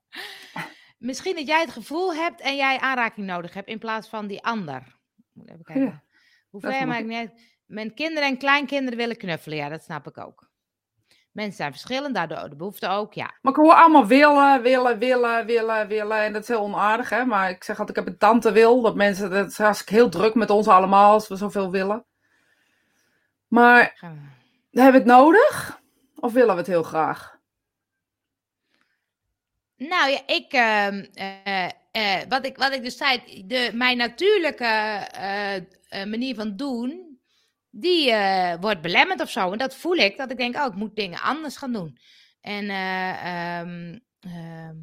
[1.00, 4.44] Misschien dat jij het gevoel hebt en jij aanraking nodig hebt in plaats van die
[4.44, 4.96] ander.
[5.34, 5.84] Moet even kijken.
[5.84, 6.04] Ja,
[6.50, 7.42] Hoe ver maakt niet uit.
[7.66, 10.50] Mijn kinderen en kleinkinderen willen knuffelen, ja, dat snap ik ook.
[11.32, 13.34] Mensen zijn verschillend, daardoor de behoefte ook, ja.
[13.42, 16.18] Maar ik hoor allemaal willen, willen, willen, willen, willen.
[16.18, 17.26] En dat is heel onaardig, hè.
[17.26, 18.82] Maar ik zeg altijd, ik heb een tante wil.
[18.82, 22.06] Dat mensen, dat is hartstikke heel druk met ons allemaal, als we zoveel willen.
[23.48, 23.98] Maar
[24.72, 25.82] hebben we het nodig?
[26.16, 27.39] Of willen we het heel graag?
[29.80, 34.66] Nou ja, ik, ehm, eh, eh, wat ik, wat ik dus zei, de, mijn natuurlijke
[34.66, 37.20] eh, manier van doen,
[37.70, 38.14] die
[38.60, 39.52] wordt belemmerd of zo.
[39.52, 41.98] En dat voel ik, dat ik denk, oh, ik moet dingen anders gaan doen.
[42.42, 44.78] En eh, ehm, ehm,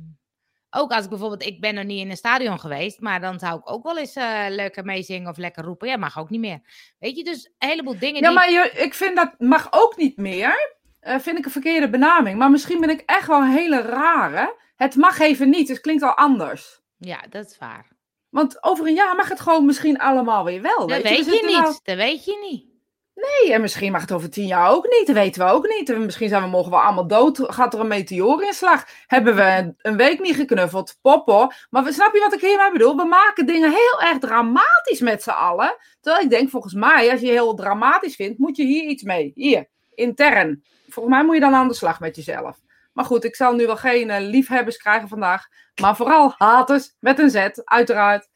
[0.71, 3.59] Ook als ik bijvoorbeeld, ik ben nog niet in een stadion geweest, maar dan zou
[3.59, 5.89] ik ook wel eens uh, lekker meezingen of lekker roepen.
[5.89, 6.61] Ja, mag ook niet meer.
[6.99, 8.23] Weet je, dus een heleboel dingen.
[8.23, 10.77] Ja, maar je, ik vind dat mag ook niet meer.
[11.07, 12.39] Uh, vind ik een verkeerde benaming.
[12.39, 14.55] Maar misschien ben ik echt wel een hele rare.
[14.77, 16.81] Het mag even niet, het klinkt al anders.
[16.99, 17.87] Ja, dat is waar.
[18.29, 20.87] Want over een jaar mag het gewoon misschien allemaal weer wel.
[20.87, 21.61] Dat weet, weet je, je niet.
[21.61, 21.77] Nou...
[21.83, 22.75] Dat weet je niet.
[23.15, 25.07] Nee, en misschien mag het over tien jaar ook niet.
[25.07, 25.91] Dat weten we ook niet.
[25.91, 27.39] En misschien zijn we morgen wel allemaal dood.
[27.43, 28.87] Gaat er een meteorinslag?
[29.07, 30.99] Hebben we een week niet geknuffeld?
[31.03, 31.49] Popo.
[31.71, 32.97] Maar we, snap je wat ik hiermee bedoel?
[32.97, 35.77] We maken dingen heel erg dramatisch met z'n allen.
[36.01, 39.33] Terwijl ik denk, volgens mij, als je heel dramatisch vindt, moet je hier iets mee.
[39.35, 40.65] Hier, intern.
[40.89, 42.61] Volgens mij moet je dan aan de slag met jezelf.
[42.93, 45.47] Maar goed, ik zal nu wel geen uh, liefhebbers krijgen vandaag.
[45.81, 48.29] Maar vooral haters met een Z, uiteraard.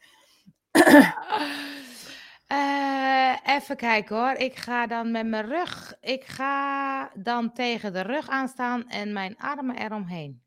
[2.51, 4.33] Uh, even kijken hoor.
[4.33, 5.93] Ik ga dan met mijn rug.
[5.99, 10.43] Ik ga dan tegen de rug aanstaan en mijn armen eromheen.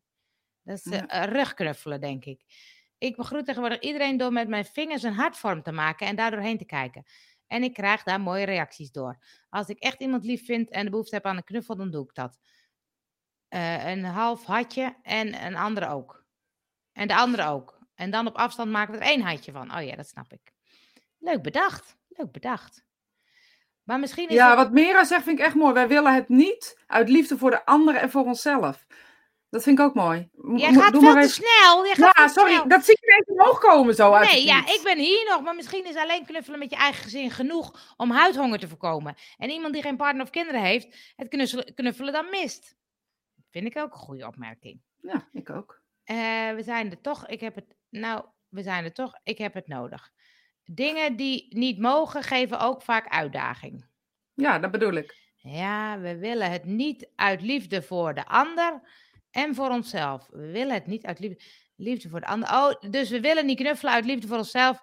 [0.62, 2.42] Dat is uh, rugknuffelen, denk ik.
[2.98, 6.64] Ik begroet tegenwoordig iedereen door met mijn vingers een hartvorm te maken en daardoorheen te
[6.64, 7.04] kijken.
[7.54, 9.16] En ik krijg daar mooie reacties door.
[9.50, 12.04] Als ik echt iemand lief vind en de behoefte heb aan een knuffel, dan doe
[12.04, 12.38] ik dat.
[13.50, 16.24] Uh, een half hartje en een andere ook.
[16.92, 17.78] En de andere ook.
[17.94, 19.76] En dan op afstand maken we er één hartje van.
[19.76, 20.52] Oh ja, dat snap ik.
[21.18, 21.96] Leuk bedacht.
[22.08, 22.84] Leuk bedacht.
[23.82, 24.58] Maar misschien is ja, het...
[24.58, 25.72] wat Mera zegt vind ik echt mooi.
[25.72, 28.86] Wij willen het niet uit liefde voor de anderen en voor onszelf.
[29.54, 30.28] Dat vind ik ook mooi.
[30.56, 31.86] Jij gaat veel te snel.
[31.86, 32.52] Jij gaat ja, sorry.
[32.52, 32.68] Snel.
[32.68, 35.42] Dat zie ik even omhoog komen zo uit Nee, ja, ik ben hier nog.
[35.42, 39.14] Maar misschien is alleen knuffelen met je eigen gezin genoeg om huidhonger te voorkomen.
[39.36, 42.76] En iemand die geen partner of kinderen heeft, het knuffelen, knuffelen dan mist.
[43.50, 44.80] Vind ik ook een goede opmerking.
[45.00, 45.82] Ja, ik ook.
[46.04, 46.16] Uh,
[46.52, 47.26] we zijn er toch.
[47.26, 47.76] Ik heb het.
[47.90, 49.20] Nou, we zijn er toch.
[49.22, 50.10] Ik heb het nodig.
[50.64, 53.86] Dingen die niet mogen, geven ook vaak uitdaging.
[54.34, 55.22] Ja, dat bedoel ik.
[55.36, 58.80] Ja, we willen het niet uit liefde voor de ander
[59.34, 60.26] en voor onszelf.
[60.30, 61.44] We willen het niet uit liefde,
[61.76, 62.48] liefde voor de ander.
[62.48, 64.82] Oh, dus we willen niet knuffelen uit liefde voor onszelf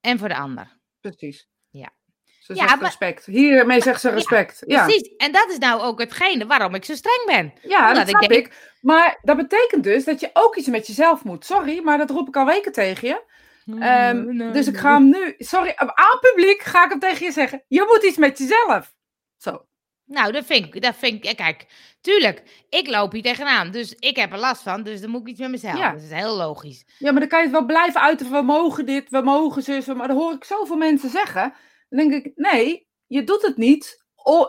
[0.00, 0.78] en voor de ander.
[1.00, 1.48] Precies.
[1.70, 1.92] Ja.
[2.40, 3.26] Ze ja, zegt maar, respect.
[3.26, 4.62] Hiermee zegt ze respect.
[4.66, 5.16] Ja, precies.
[5.16, 7.52] En dat is nou ook hetgene waarom ik zo streng ben.
[7.62, 8.46] Ja, Omdat dat snap ik, denk...
[8.46, 8.72] ik.
[8.80, 11.44] Maar dat betekent dus dat je ook iets met jezelf moet.
[11.44, 13.32] Sorry, maar dat roep ik al weken tegen je.
[13.66, 17.64] Um, dus ik ga hem nu, sorry, aan publiek ga ik hem tegen je zeggen.
[17.68, 18.94] Je moet iets met jezelf.
[19.36, 19.66] Zo.
[20.06, 21.66] Nou, dat vind ik, dat vind ik, kijk,
[22.00, 25.28] tuurlijk, ik loop hier tegenaan, dus ik heb er last van, dus dan moet ik
[25.28, 25.78] iets met mezelf.
[25.78, 25.92] Ja.
[25.92, 26.84] Dat is heel logisch.
[26.98, 29.86] Ja, maar dan kan je het wel blijven uiten, we mogen dit, we mogen zus,
[29.86, 31.54] maar dan hoor ik zoveel mensen zeggen.
[31.88, 34.04] Dan denk ik, nee, je doet het niet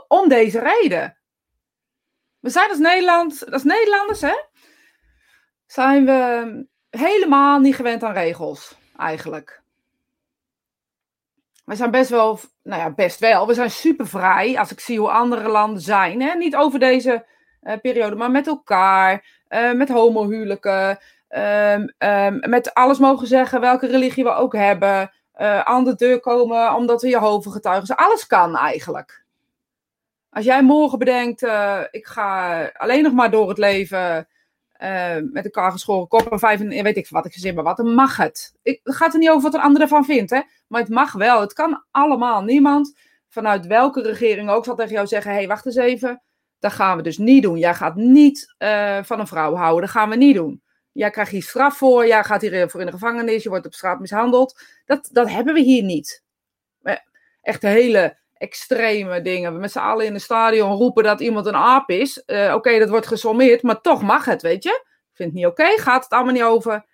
[0.08, 1.20] om deze reden.
[2.40, 4.36] We zijn als, Nederland, als Nederlanders, hè,
[5.66, 9.64] zijn we helemaal niet gewend aan regels eigenlijk.
[11.66, 13.48] We zijn best wel, nou ja, best wel.
[13.48, 16.22] We zijn super vrij als ik zie hoe andere landen zijn.
[16.22, 16.34] Hè?
[16.34, 17.26] Niet over deze
[17.64, 21.00] uh, periode, maar met elkaar, uh, met homohuwelijken,
[21.30, 25.12] uh, met alles mogen zeggen, welke religie we ook hebben.
[25.42, 27.96] Uh, aan de deur komen omdat we Jehovah getuigen.
[27.96, 29.24] Alles kan eigenlijk.
[30.30, 31.42] Als jij morgen bedenkt,
[31.92, 34.28] ik ga alleen nog maar door het leven
[34.86, 37.78] uh, met elkaar geschoren kop en vijf en weet ik wat ik gezin maar wat,
[37.78, 38.54] dan mag het.
[38.62, 40.42] Ik, het gaat er niet over wat een ander ervan vindt, hè?
[40.68, 41.42] maar het mag wel.
[41.42, 42.44] Het kan allemaal.
[42.44, 42.98] Niemand
[43.30, 46.22] vanuit welke regering ook zal tegen jou zeggen: hé, hey, wacht eens even,
[46.60, 47.58] dat gaan we dus niet doen.
[47.58, 50.64] Jij gaat niet uh, van een vrouw houden, dat gaan we niet doen.
[50.92, 54.00] Jij krijgt hier straf voor, jij gaat hiervoor in de gevangenis, je wordt op straat
[54.00, 54.62] mishandeld.
[54.86, 56.24] Dat, dat hebben we hier niet.
[57.42, 59.54] Echt hele extreme dingen.
[59.54, 62.24] We met z'n allen in een stadion roepen dat iemand een aap is.
[62.26, 64.70] Uh, oké, dat wordt gesommeerd, maar toch mag het, weet je?
[64.70, 66.86] Ik vind het niet oké, gaat het allemaal niet over.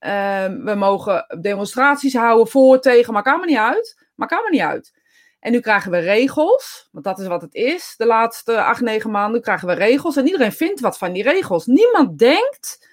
[0.00, 4.06] Uh, we mogen demonstraties houden voor, tegen, maakt allemaal niet uit.
[4.14, 4.92] Maakt allemaal niet uit.
[5.40, 7.94] En nu krijgen we regels, want dat is wat het is.
[7.96, 10.16] De laatste acht, negen maanden krijgen we regels.
[10.16, 11.66] En iedereen vindt wat van die regels.
[11.66, 12.88] Niemand denkt,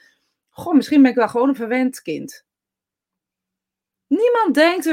[0.50, 2.45] goh, misschien ben ik wel gewoon een verwend kind.
[4.18, 4.86] Niemand denkt,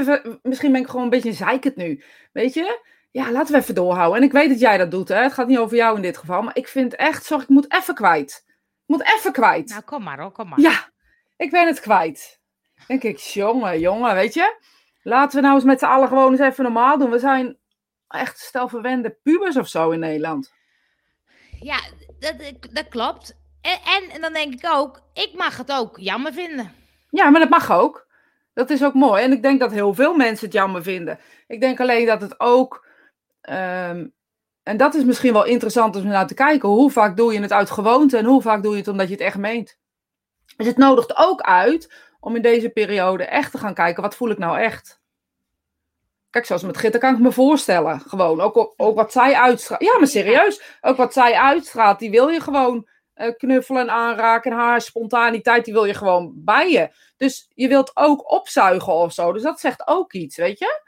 [0.43, 2.05] misschien ben ik gewoon een beetje zeikend nu.
[2.33, 2.81] Weet je?
[3.11, 4.19] Ja, laten we even doorhouden.
[4.19, 5.23] En ik weet dat jij dat doet, hè.
[5.23, 6.43] Het gaat niet over jou in dit geval.
[6.43, 8.45] Maar ik vind echt, zorg, ik moet even kwijt.
[8.47, 9.69] Ik moet even kwijt.
[9.69, 10.61] Nou, kom maar hoor, kom maar.
[10.61, 10.91] Ja,
[11.37, 12.41] ik ben het kwijt.
[12.87, 14.61] Denk ik, jongen, jongen, weet je.
[15.03, 17.11] Laten we nou eens met z'n allen gewoon eens even normaal doen.
[17.11, 17.59] We zijn
[18.09, 20.53] echt stelverwende pubers of zo in Nederland.
[21.61, 21.81] Ja,
[22.19, 22.35] dat,
[22.73, 23.37] dat klopt.
[23.61, 26.75] En, en, en dan denk ik ook, ik mag het ook jammer vinden.
[27.11, 28.07] Ja, maar dat mag ook.
[28.55, 29.23] Dat is ook mooi.
[29.23, 31.19] En ik denk dat heel veel mensen het jammer vinden.
[31.47, 32.87] Ik denk alleen dat het ook.
[33.51, 34.13] Um,
[34.63, 36.69] en dat is misschien wel interessant om naar te kijken.
[36.69, 39.15] Hoe vaak doe je het uit gewoonte en hoe vaak doe je het omdat je
[39.15, 39.79] het echt meent?
[40.57, 44.03] Dus het nodigt ook uit om in deze periode echt te gaan kijken.
[44.03, 45.01] Wat voel ik nou echt?
[46.31, 48.01] Kijk, zoals met Gitter kan ik me voorstellen.
[48.01, 49.83] Gewoon, ook, ook wat zij uitstraalt.
[49.83, 50.63] Ja, maar serieus.
[50.81, 52.89] Ook wat zij uitstraalt, die wil je gewoon
[53.37, 54.51] knuffelen en aanraken.
[54.51, 56.91] En haar spontaniteit, die wil je gewoon bij je.
[57.17, 59.33] Dus je wilt ook opzuigen of zo.
[59.33, 60.83] Dus dat zegt ook iets, weet je?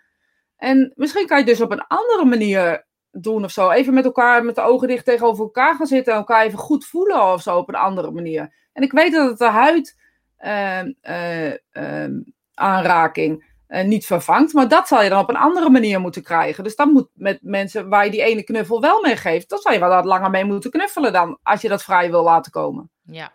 [0.57, 3.71] En misschien kan je dus op een andere manier doen of zo.
[3.71, 6.13] Even met elkaar, met de ogen dicht tegenover elkaar gaan zitten.
[6.13, 8.55] En elkaar even goed voelen of zo op een andere manier.
[8.73, 10.01] En ik weet dat het de huid
[10.37, 12.21] ehm, eh, ehm,
[12.55, 14.53] aanraking uh, niet vervangt.
[14.53, 16.64] Maar dat zal je dan op een andere manier moeten krijgen.
[16.64, 19.48] Dus dan moet met mensen waar je die ene knuffel wel mee geeft.
[19.48, 21.38] Dan zal je wel wat langer mee moeten knuffelen dan.
[21.42, 22.90] Als je dat vrij wil laten komen.
[23.03, 23.33] Ja.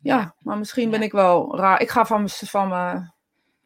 [0.00, 1.80] Ja, maar misschien ben ik wel raar.
[1.80, 3.14] Ik ga van mijn, van mijn,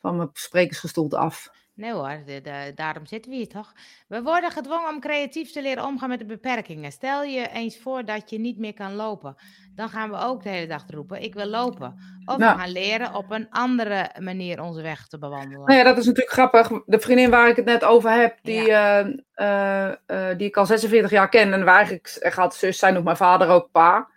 [0.01, 1.51] van mijn sprekersgestoelte af.
[1.79, 3.73] Nee hoor, de, de, daarom zitten we hier toch?
[4.09, 6.93] We worden gedwongen om creatief te leren omgaan met de beperkingen.
[6.93, 9.37] Stel je eens voor dat je niet meer kan lopen.
[9.75, 11.95] Dan gaan we ook de hele dag roepen, ik wil lopen.
[12.25, 12.55] Of Nou.
[12.55, 15.67] we gaan leren op een andere manier onze weg te bewandelen.
[15.67, 16.71] Nou ja, dat is natuurlijk grappig.
[16.87, 20.67] De vriendin waar ik het net over heb, die, eh, eh, eh, die ik al
[20.67, 21.53] 46 jaar ken.
[21.53, 24.09] En waar eigenlijk had zus zijn, ook mijn vader ook pa.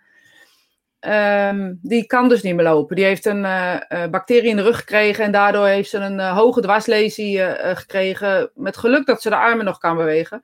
[1.02, 2.96] Ehm, die kan dus niet meer lopen.
[2.96, 5.24] Die heeft een eh, eh, bacterie in de rug gekregen.
[5.24, 7.38] En daardoor heeft ze een eh, hoge dwarslesie
[7.74, 8.50] gekregen.
[8.54, 10.42] Met geluk dat ze de armen nog kan bewegen.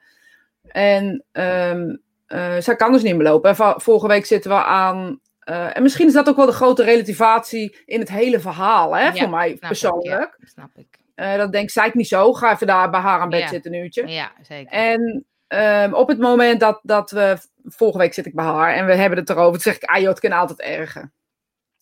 [0.69, 3.51] En eh, zij kan dus niet meer lopen.
[3.57, 5.21] En vorige week zitten we aan.
[5.45, 9.13] en misschien is dat ook wel de grote relativatie in het hele verhaal, hè, Ja,
[9.15, 10.39] voor mij Snap ik, ja, persoonlijk.
[10.45, 10.99] snap ik.
[11.15, 12.33] Dat denkt zij niet zo.
[12.33, 13.49] Ga even daar bij haar aan bed Ja.
[13.49, 14.07] zitten een uurtje.
[14.07, 14.73] Ja, zeker.
[14.73, 17.39] En ehm, op het moment dat, dat we...
[17.65, 19.53] Vorige week zit ik bij haar en we hebben het erover.
[19.53, 21.11] Toen zeg ik, ah joh, het kan altijd erger.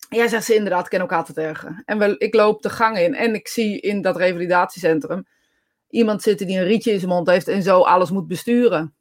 [0.09, 1.81] Ja, zegt ze inderdaad, het kan ook altijd erger.
[1.85, 5.27] En we, ik loop de gang in en ik zie in dat revalidatiecentrum...
[5.89, 8.95] iemand zitten die een rietje in zijn mond heeft en zo alles moet besturen.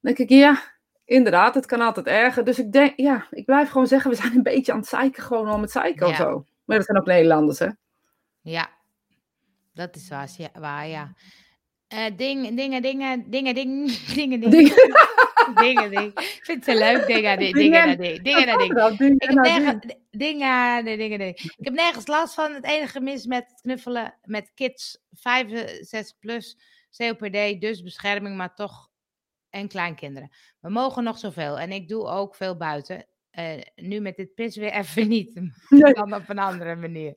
[0.00, 0.62] Dan denk ik, ja,
[1.04, 2.44] inderdaad, het kan altijd erger.
[2.44, 5.22] Dus ik denk, ja, ik blijf gewoon zeggen, we zijn een beetje aan het zeiken,
[5.22, 6.44] gewoon om het zeiken of zo.
[6.64, 7.68] Maar dat zijn ook Nederlanders, hè?
[8.40, 8.70] Ja,
[9.74, 10.08] dat is
[10.58, 11.12] waar, ja,
[11.90, 14.74] Eh, ding, dingen, dingen, dingen, ding, dingen, dingen, Dingen.
[15.54, 16.18] dingen, ding.
[16.20, 18.74] Ik vind het zo leuk, dingen, ding, dingen, naar ding, dingen, ding.
[18.74, 19.64] Dat ding Ik en heb dat ding.
[19.64, 21.34] nergens, dingen, nee, dingen, dingen.
[21.36, 22.52] Ik heb nergens last van.
[22.52, 26.58] Het enige mis met knuffelen met kids 5, 6 plus,
[26.96, 28.88] COPD, dus bescherming, maar toch
[29.50, 30.30] en kleinkinderen.
[30.60, 33.06] We mogen nog zoveel en ik doe ook veel buiten.
[33.30, 35.92] Eh, nu met dit pis weer even niet, Nee.
[35.94, 37.16] dan op een andere manier.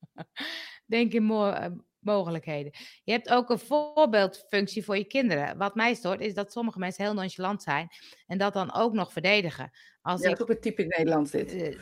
[0.86, 1.66] Denk in mo- eh,
[2.04, 2.72] mogelijkheden.
[3.04, 5.58] Je hebt ook een voorbeeldfunctie voor je kinderen.
[5.58, 7.88] Wat mij stoort is dat sommige mensen heel nonchalant zijn
[8.26, 9.70] en dat dan ook nog verdedigen.
[10.02, 11.52] Als Ja, ik ook een typisch Nederlands dit.
[11.54, 11.76] eh,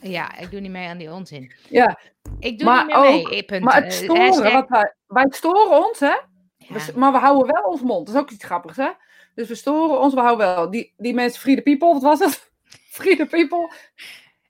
[0.00, 1.52] ja, ik doe niet mee aan die onzin.
[1.68, 1.98] Ja,
[2.40, 3.20] Ik doe Maar niet meer mee.
[3.26, 3.64] ook- eh, punt.
[3.64, 6.06] maar het Eh, storen, hashtag- wat wij, wij storen ons, hè?
[6.06, 6.72] ja.
[6.72, 8.06] Dus- maar we houden wel ons mond.
[8.06, 8.90] Dat is ook iets grappigs, hè?
[9.34, 10.70] Dus we storen ons, we houden wel.
[10.70, 12.50] Die, die mensen, Free the People, wat was het?
[12.98, 13.70] Free the People.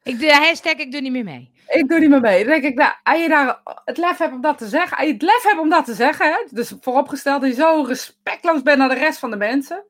[0.08, 1.52] Ik doe hashtag, ik doe niet meer mee.
[1.66, 2.44] Ik doe niet meer mee.
[2.44, 5.06] Dan denk ik, nou, als je daar het lef hebt om dat te zeggen, als
[5.06, 6.44] je het lef hebt om dat te zeggen, hè?
[6.50, 9.84] Dus vooropgesteld dat je zo respectloos bent naar de rest van de mensen.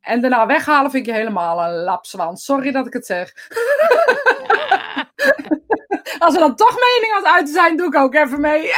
[0.00, 2.44] En daarna weghalen vind ik je helemaal een lapswans.
[2.44, 3.32] Sorry dat ik het zeg.
[6.18, 8.62] Als er dan toch mening aan het uiten zijn, doe ik ook even mee.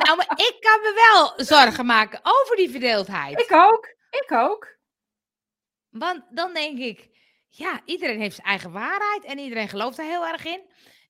[0.00, 3.40] nou, maar ik kan me wel zorgen maken over die verdeeldheid.
[3.40, 3.94] Ik ook.
[4.10, 4.78] Ik ook.
[5.90, 7.09] Want dan denk ik,
[7.50, 10.60] ja, iedereen heeft zijn eigen waarheid en iedereen gelooft er heel erg in.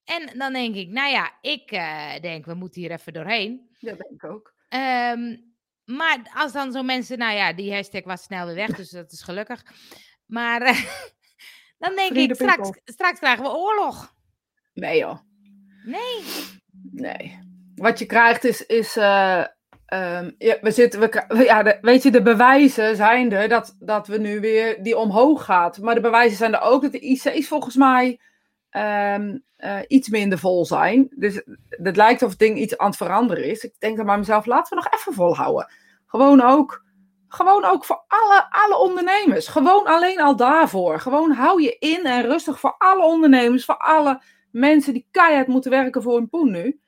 [0.04, 3.68] En dan denk ik, nou ja, ik eh, denk, we moeten hier even doorheen.
[3.78, 4.54] Ja, denk ik ook.
[4.68, 5.36] Ehm,
[5.84, 9.12] maar als dan zo mensen, nou ja, die hashtag was snel weer weg, dus dat
[9.12, 9.62] is gelukkig.
[10.26, 10.60] Maar
[11.78, 14.14] dan denk ik, straks, straks krijgen we oorlog.
[14.72, 15.18] Nee joh.
[15.84, 16.22] Nee.
[16.92, 17.38] Nee.
[17.74, 18.66] Wat je krijgt is.
[18.66, 19.44] is eh,
[19.90, 24.06] ehm, ja, we zitten, we, ja, de- weet je, de bewijzen zijn er dat, dat
[24.06, 25.78] we nu weer die omhoog gaat.
[25.78, 28.20] Maar de bewijzen zijn er ook dat de IC's volgens mij
[28.70, 31.08] ehm, eh, iets minder vol zijn.
[31.16, 33.64] Dus het lijkt of het ding iets aan het veranderen is.
[33.64, 35.72] Ik denk dan bij mezelf, laten we nog even volhouden.
[36.06, 36.84] Gewoon ook,
[37.28, 39.48] gewoon ook voor alle, alle ondernemers.
[39.48, 41.00] Gewoon alleen al daarvoor.
[41.00, 45.70] Gewoon hou je in en rustig voor alle ondernemers, voor alle mensen die keihard moeten
[45.70, 46.80] werken voor hun poen nu.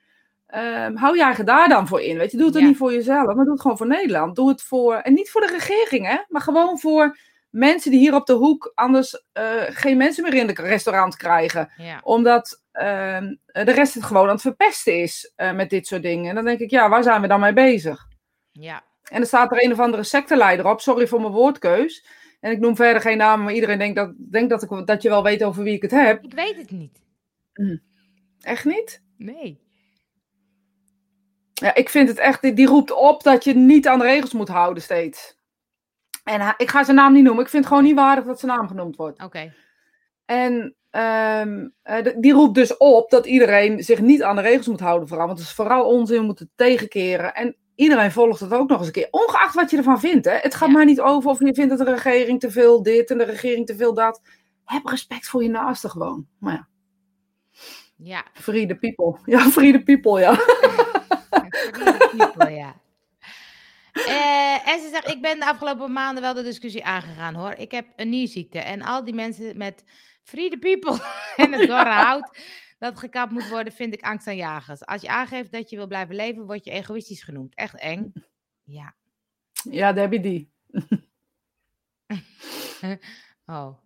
[0.53, 2.19] Ehm, hou je eigen daar dan voor in.
[2.19, 2.67] Weet je, doe het Ja.
[2.67, 4.37] niet voor jezelf, maar doe het gewoon voor Nederland.
[4.37, 7.19] Doe het voor, en niet voor de regering, hè, maar gewoon voor
[7.51, 11.73] mensen die hier op de hoek anders eh, geen mensen meer in het restaurant krijgen.
[11.77, 12.01] Ja.
[12.03, 16.29] Omdat ehm, de rest het gewoon aan het verpesten is eh, met dit soort dingen.
[16.29, 18.07] En dan denk ik, ja, waar zijn we dan mee bezig?
[18.53, 18.83] Ja.
[19.11, 20.81] En er staat er een of andere secteleider op.
[20.81, 22.07] Sorry voor mijn woordkeus.
[22.41, 25.09] En ik noem verder geen namen, maar iedereen denkt dat, denkt dat, ik, dat je
[25.09, 26.25] wel weet over wie ik het heb.
[26.25, 27.01] Ik weet het niet.
[28.41, 29.03] Echt niet?
[29.17, 29.61] Nee.
[31.55, 34.33] Ja, ik vind het echt, die, die roept op dat je niet aan de regels
[34.33, 35.41] moet houden steeds.
[36.25, 37.45] En hij- ik ga zijn naam niet noemen.
[37.45, 39.23] Ik vind het gewoon niet waardig dat zijn naam genoemd wordt.
[39.23, 39.55] Oké.
[40.25, 44.81] En ehm, eh, die roept dus op dat iedereen zich niet aan de regels moet
[44.81, 45.27] houden vooral.
[45.27, 47.35] Want het is vooral onzin, we moeten tegenkeren.
[47.35, 49.09] En iedereen volgt het ook nog eens een keer.
[49.11, 50.25] Ongeacht wat je ervan vindt.
[50.25, 50.37] Hè?
[50.37, 50.75] Het gaat Ja.
[50.75, 53.67] maar niet over of je vindt dat de regering te veel dit en de regering
[53.67, 54.21] te veel dat.
[54.65, 56.27] Heb respect voor je naaste gewoon.
[56.39, 56.69] Maar ja,
[57.97, 59.19] Ja, free the people.
[59.25, 60.31] Ja, free the people, ja.
[62.17, 62.81] People, ja.
[63.93, 67.53] Eh, en ze zegt, ik ben de afgelopen maanden wel de discussie aangegaan hoor.
[67.53, 69.85] Ik heb een nierziekte en al die mensen met
[70.23, 70.99] free the people
[71.45, 72.31] en het dorre hout
[72.83, 74.85] dat gekapt moet worden, vind ik angstaanjagers.
[74.85, 77.55] Als je aangeeft dat je wil blijven leven, word je egoïstisch genoemd.
[77.55, 78.13] Echt eng.
[78.65, 78.95] Ja.
[79.71, 80.51] Ja, daar heb je die.
[83.47, 83.79] Oh.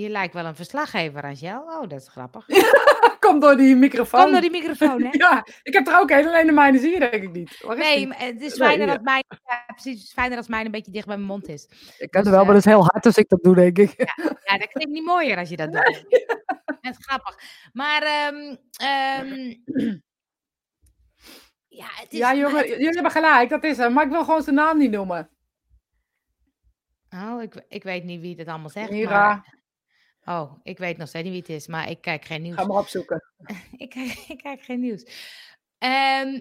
[0.00, 1.62] Je lijkt wel een verslaggever, Angel.
[1.62, 2.46] Oh, dat is grappig.
[3.20, 4.22] Komt door die microfoon.
[4.22, 5.08] Kom door die microfoon, hè?
[5.24, 7.60] Ja, ik heb er ook een, alleen de mijne zie je denk ik niet.
[7.60, 8.14] Waar is Nee, die?
[8.14, 8.92] het is Nee, fijner ja.
[8.92, 11.48] dat mijn, ja, precies, het is fijner als mijn een beetje dicht bij mijn mond
[11.48, 11.64] is.
[11.98, 13.54] Ik kan dus, het wel, maar eh, dat is heel hard als ik dat doe,
[13.54, 13.94] denk ik.
[14.44, 16.04] Ja, dat klinkt niet mooier als je dat doet.
[16.80, 17.38] Dat is grappig.
[17.72, 19.54] Maar, ehm, ehm,
[21.68, 22.18] ja, het is...
[22.18, 23.92] Ja, jongen, het- jullie hebben gelijk, dat is hem.
[23.92, 25.30] Maar ik wil gewoon zijn naam niet noemen.
[27.14, 28.90] Oh, ik, ik weet niet wie het allemaal zegt.
[28.90, 29.10] Mira.
[29.28, 29.57] Maar...
[30.28, 32.56] Oh, ik weet nog steeds niet wie het is, maar ik kijk geen nieuws.
[32.56, 33.22] Ga maar opzoeken.
[33.76, 35.04] ik, kijk, ik kijk geen nieuws.
[35.78, 36.40] Ehm,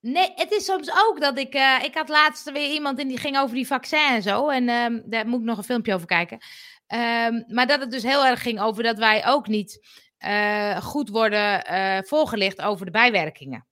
[0.00, 1.54] nee, het is soms ook dat ik...
[1.54, 4.48] eh, ik had laatst weer iemand en die ging over die vaccin en zo.
[4.48, 6.38] En ehm, daar moet ik nog een filmpje over kijken.
[6.86, 9.86] Ehm, maar dat het dus heel erg ging over dat wij ook niet
[10.18, 13.66] eh, goed worden eh, voorgelicht over de bijwerkingen.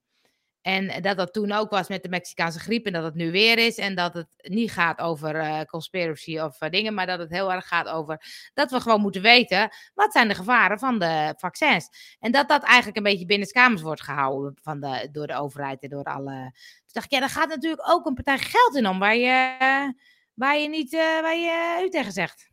[0.63, 3.59] En dat dat toen ook was met de Mexicaanse griep en dat het nu weer
[3.59, 3.77] is.
[3.77, 7.53] En dat het niet gaat over eh, conspiracy of eh, dingen, maar dat het heel
[7.53, 8.23] erg gaat over
[8.55, 11.89] dat we gewoon moeten weten wat zijn de gevaren van de vaccins.
[12.21, 15.89] En dat dat eigenlijk een beetje binnenskamers wordt gehouden van de, door de overheid en
[15.89, 16.51] door alle...
[16.85, 19.57] Dus dacht ik, ja, daar gaat natuurlijk ook een partij geld in om waar je,
[20.35, 22.52] waar je niet eh, waar je u tegen zegt.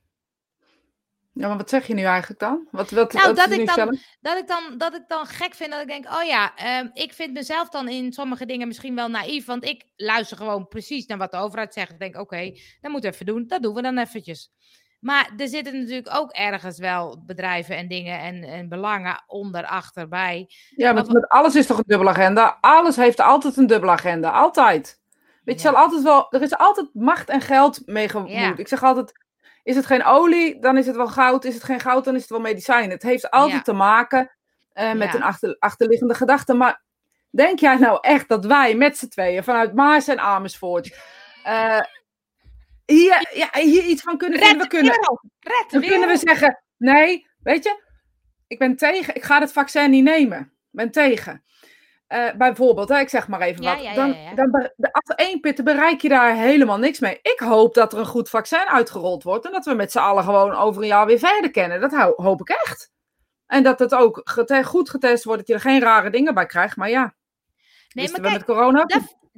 [1.39, 2.67] Ja, maar wat zeg je nu eigenlijk dan?
[2.71, 3.97] Wat, wat, Nou, wat dat ik dan-?
[4.21, 7.13] Dat ik, dan, dat ik dan gek vind dat ik denk, oh ja, ehm, ik
[7.13, 9.45] vind mezelf dan in sommige dingen misschien wel naïef.
[9.45, 11.91] Want ik luister gewoon precies naar wat de overheid zegt.
[11.91, 13.47] Ik denk, oké, dat moeten we even doen.
[13.47, 14.52] Dat doen we dan eventjes.
[14.99, 20.08] Maar er zitten natuurlijk ook ergens wel bedrijven en dingen en, en belangen onder, achter,
[20.08, 20.49] bij.
[20.75, 22.58] Ja, maar met, met alles is toch een dubbele agenda?
[22.62, 24.32] Alles heeft altijd een dubbele agenda.
[24.32, 24.99] Altijd.
[25.43, 25.73] Weet je, Ja.
[25.73, 28.34] zal altijd wel, er is altijd macht en geld mee gemoeid.
[28.34, 28.58] Ja.
[28.58, 29.28] Ik zeg altijd,
[29.69, 31.45] is het geen olie, dan is het wel goud.
[31.45, 32.89] Is het geen goud, dan is het wel medicijn.
[32.89, 33.62] Het heeft altijd Ja.
[33.62, 34.32] te maken
[34.73, 35.15] eh, met Ja.
[35.15, 36.53] een achter, achterliggende gedachte.
[36.53, 36.82] Maar
[37.29, 40.97] denk jij nou echt dat wij met z'n tweeën vanuit Maas en Amersfoort
[41.43, 41.79] eh,
[42.86, 44.67] hier, ja, hier iets van kunnen Red vinden?
[44.67, 45.21] We kunnen, wereld!
[45.39, 47.84] Red de dan kunnen we zeggen, nee, weet je,
[48.47, 50.39] ik ben tegen, ik ga het vaccin niet nemen.
[50.39, 51.43] Ik ben tegen.
[52.10, 53.84] Eh, bijvoorbeeld, hè, ik zeg maar even Ja, wat.
[53.84, 54.72] ja, dan, ja, dan
[55.15, 57.19] één pitten bereik je daar helemaal niks mee.
[57.22, 60.24] Ik hoop dat er een goed vaccin uitgerold wordt en dat we met z'n allen
[60.24, 61.82] gewoon over een jaar weer verder kennen.
[61.82, 62.91] Dat hoop ik echt.
[63.45, 64.22] En dat het ook
[64.63, 66.76] goed getest wordt, dat je er geen rare dingen bij krijgt.
[66.76, 67.13] Maar ja,
[67.93, 68.86] Nee, maar we kijk, met corona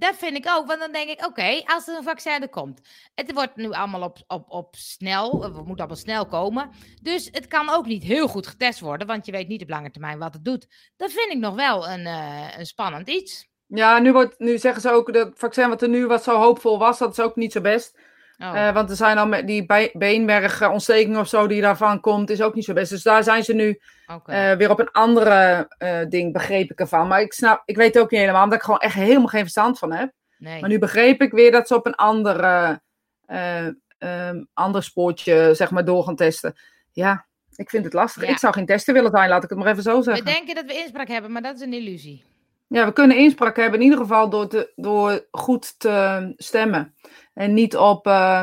[0.01, 0.67] dat, vind ik ook.
[0.67, 2.81] Want dan denk ik, oké, als er een vaccin er komt.
[3.15, 5.43] Het wordt nu allemaal op, op, op snel.
[5.43, 6.69] Het moet allemaal snel komen.
[7.01, 9.07] Dus het kan ook niet heel goed getest worden.
[9.07, 10.67] Want je weet niet op lange termijn wat het doet.
[10.97, 13.49] Dat vind ik nog wel een, eh, een spannend iets.
[13.65, 16.79] Ja, nu, wordt, nu zeggen ze ook dat vaccin wat er nu wat zo hoopvol
[16.79, 17.97] was, dat is ook niet zo best.
[18.41, 22.29] Oh, Eh, want er zijn al met die bij- beenmergontsteking of zo die daarvan komt,
[22.29, 22.89] is ook niet zo best.
[22.89, 23.79] Dus daar zijn ze nu
[24.25, 27.07] eh, weer op een andere eh, ding, begreep ik ervan.
[27.07, 29.41] Maar ik snap, ik weet het ook niet helemaal, omdat ik gewoon echt helemaal geen
[29.41, 30.11] verstand van heb.
[30.37, 30.59] nee.
[30.61, 32.81] Maar nu begreep ik weer dat ze op een andere,
[33.25, 36.53] eh, ehm, ander spoortje, zeg maar, door gaan testen.
[36.91, 37.25] Ja,
[37.55, 38.23] ik vind het lastig.
[38.23, 38.29] Ja.
[38.29, 40.25] Ik zou geen testen willen zijn, laat ik het maar even zo We zeggen.
[40.25, 42.23] denken dat we inspraak hebben, maar dat is een illusie.
[42.71, 46.95] Ja, we kunnen inspraak hebben in ieder geval door, te, door goed te stemmen.
[47.33, 48.41] En niet op eh,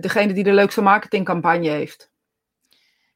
[0.00, 2.10] degene die de leukste marketingcampagne heeft.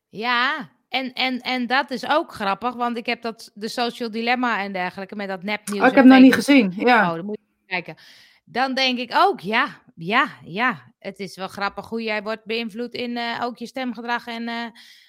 [0.09, 4.61] Ja, en, en, en dat is ook grappig, want ik heb dat de social dilemma
[4.61, 5.83] en dergelijke met dat nepnieuws.
[5.83, 6.73] Oh, ik heb het nog niet gezien.
[6.77, 7.09] Ja.
[7.11, 7.97] Oh, dan moet je kijken.
[8.45, 10.93] Dan denk ik ook, ja, ja, ja.
[10.99, 14.67] Het is wel grappig hoe jij wordt beïnvloed in eh, ook je stemgedrag en eh,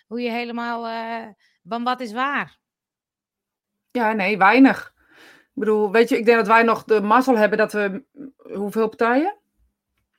[0.07, 0.87] hoe je helemaal
[1.63, 2.57] van wat is waar.
[3.91, 4.95] ja, nee, weinig.
[5.57, 8.03] Ik bedoel, weet je, ik denk dat wij nog de mazzel hebben dat we.
[8.37, 9.37] Hoeveel partijen?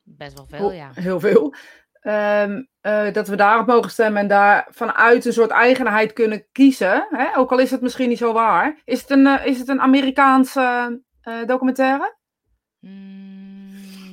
[0.03, 0.91] Best wel veel, ja.
[0.95, 1.55] Heel veel.
[2.01, 7.07] Ehm, eh, dat we daarop mogen stemmen en daar vanuit een soort eigenheid kunnen kiezen.
[7.11, 7.37] Hè?
[7.37, 8.83] Ook al is het misschien niet zo waar.
[8.85, 12.17] Is het een, eh, is het een Amerikaanse eh, documentaire?
[12.81, 13.38] Mm,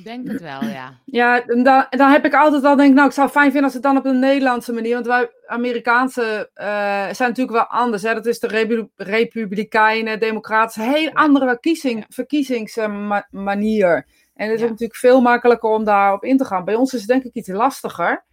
[0.06, 0.98] denk het wel, ja.
[1.04, 3.64] Ja, en dan, dan heb ik altijd al denk, nou, ik zou het fijn vinden
[3.64, 6.66] als het dan op een Nederlandse manier, want wij Amerikaanse eh,
[7.12, 8.02] zijn natuurlijk wel anders.
[8.02, 8.14] Hè?
[8.14, 14.06] Dat is de repu- republikeinen, democraten, een heel andere kiezing, verkiezingsmanier.
[14.34, 14.68] En het is Ja.
[14.68, 16.64] natuurlijk veel makkelijker om daarop in te gaan.
[16.64, 18.24] Bij ons is het denk ik iets lastiger.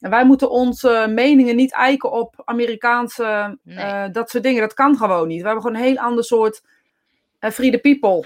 [0.00, 3.76] En wij moeten onze meningen niet eiken op Amerikaanse, Nee.
[3.76, 4.60] eh, dat soort dingen.
[4.60, 5.40] Dat kan gewoon niet.
[5.40, 6.62] We hebben gewoon een heel ander soort
[7.38, 8.24] eh free the people.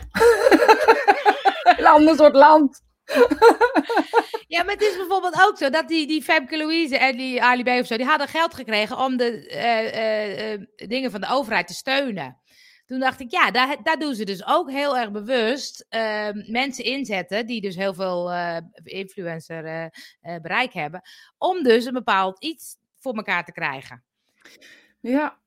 [1.78, 2.84] een ander soort land.
[4.48, 7.62] Ja, maar het is bijvoorbeeld ook zo dat die, die Femke Louise en die Ali
[7.62, 11.28] B of zo, die hadden geld gekregen om de eh, eh, eh, dingen van de
[11.30, 12.40] overheid te steunen.
[12.86, 16.84] Toen dacht ik, ja, daar, daar doen ze dus ook heel erg bewust eh, mensen
[16.84, 18.32] inzetten, die dus heel veel
[18.82, 19.90] influencer
[20.42, 21.02] bereik hebben,
[21.38, 24.04] om dus een bepaald iets voor elkaar te krijgen.
[25.00, 25.38] Ja.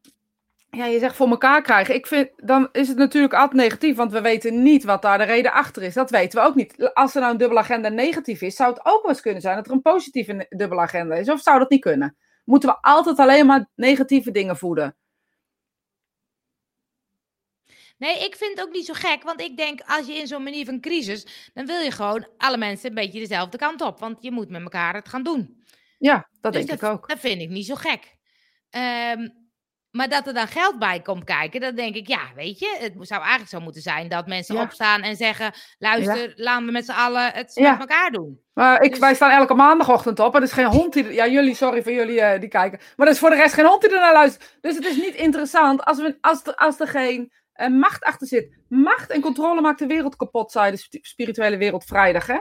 [0.71, 1.95] Ja, je zegt voor elkaar krijgen.
[1.95, 5.23] Ik vind, dan is het natuurlijk altijd negatief, want we weten niet wat daar de
[5.23, 5.93] reden achter is.
[5.93, 6.93] Dat weten we ook niet.
[6.93, 9.55] Als er nou een dubbele agenda negatief is, zou het ook wel eens kunnen zijn
[9.55, 11.29] dat er een positieve dubbele agenda is.
[11.29, 12.17] Of zou dat niet kunnen?
[12.45, 14.95] Moeten we altijd alleen maar negatieve dingen voeden?
[17.97, 20.43] Nee, ik vind het ook niet zo gek, want ik denk als je in zo'n
[20.43, 24.17] manier van crisis, dan wil je gewoon alle mensen een beetje dezelfde kant op, want
[24.21, 25.63] je moet met elkaar het gaan doen.
[25.97, 27.09] Ja, dat Dus denk dat, ik ook.
[27.09, 28.15] Dat vind ik niet zo gek.
[28.69, 29.27] Ehm,
[29.91, 32.93] maar dat er dan geld bij komt kijken, dan denk ik, ja, weet je, het
[32.99, 34.61] zou eigenlijk zo moeten zijn dat mensen Ja.
[34.61, 37.71] opstaan en zeggen, luister, laten we met z'n allen het Ja.
[37.71, 38.41] met elkaar doen.
[38.53, 41.13] Maar ik, Dus- wij staan elke maandagochtend op en er is geen hond die...
[41.13, 42.79] Ja, jullie, sorry voor jullie eh, die kijken.
[42.95, 44.57] Maar er is voor de rest geen hond die ernaar luistert.
[44.61, 48.27] Dus het is niet interessant als, we, als, er, als er geen eh, macht achter
[48.27, 48.57] zit.
[48.67, 52.39] Macht en controle maakt de wereld kapot, zei de sp- spirituele wereld vrijdag, hè?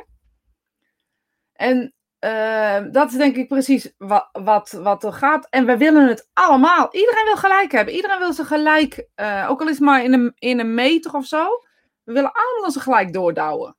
[1.52, 5.48] En eh, dat is denk ik precies wat, wat, wat er gaat.
[5.48, 6.94] En we willen het allemaal.
[6.94, 7.94] Iedereen wil gelijk hebben.
[7.94, 11.14] Iedereen wil ze gelijk, eh, ook al is het maar in een, in een meter
[11.14, 11.46] of zo.
[12.04, 13.76] We willen allemaal ze gelijk doordouwen.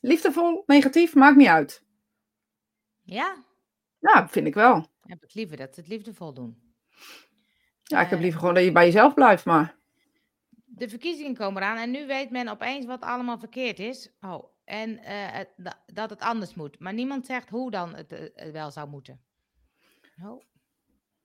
[0.00, 1.84] Liefdevol, negatief, maakt niet uit.
[3.02, 3.44] Ja,
[3.98, 4.86] Ja, vind ik wel.
[5.00, 6.74] heb ik liever dat ze het liefdevol doen.
[7.82, 9.78] Ja, ik heb Eh, liever gewoon dat je bij jezelf blijft, maar...
[10.64, 14.12] De verkiezingen komen eraan en nu weet men opeens wat allemaal verkeerd is.
[14.20, 15.40] Oh, en eh,
[15.86, 16.78] dat het anders moet.
[16.78, 19.20] Maar niemand zegt hoe dan het eh, wel zou moeten.
[20.24, 20.42] Oh.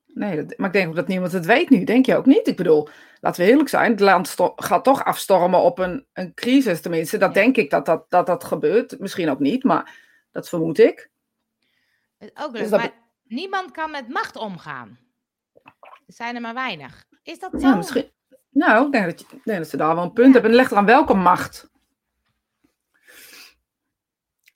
[0.06, 1.84] Nee, dat, maar ik denk ook dat niemand het weet nu.
[1.84, 2.48] Denk je ook niet?
[2.48, 2.88] Ik bedoel,
[3.22, 3.92] laten we eerlijk zijn.
[3.92, 6.82] Het land gaat toch afstormen op een, een crisis.
[6.82, 7.42] Tenminste, dat Ja.
[7.42, 9.00] denk ik dat dat, dat dat gebeurt.
[9.00, 9.98] Misschien ook niet, maar
[10.32, 11.10] dat vermoed ik.
[12.20, 12.94] Ook leuk, Dus dat maar
[13.24, 15.00] niemand kan met macht omgaan.
[16.08, 17.06] Er zijn er maar weinig.
[17.24, 17.68] Is dat zo?
[17.68, 18.12] Ja, misschien...
[18.50, 20.34] Nou, ik denk dat, je, denk dat ze daar wel een punt Ja.
[20.34, 20.52] hebben.
[20.52, 21.70] En ligt er aan welke macht?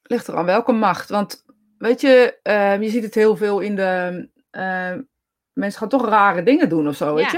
[0.09, 1.09] Ligt er aan welke macht?
[1.09, 1.45] Want,
[1.77, 4.29] weet je, eh, je ziet het heel veel in de...
[4.49, 4.93] eh,
[5.53, 7.37] mensen gaan toch rare dingen doen of zo, weet je?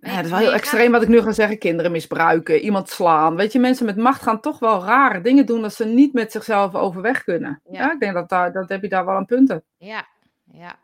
[0.00, 1.58] Nee, Ja, dat is wel heel extreem wat ik nu ga zeggen.
[1.58, 3.36] Kinderen misbruiken, iemand slaan.
[3.36, 6.32] Weet je, mensen met macht gaan toch wel rare dingen doen als ze niet met
[6.32, 7.60] zichzelf overweg kunnen.
[7.70, 7.80] Ja.
[7.80, 9.62] Ja, ik denk dat, daar, dat heb je daar wel een punt in.
[9.76, 10.06] Ja,
[10.52, 10.78] ja.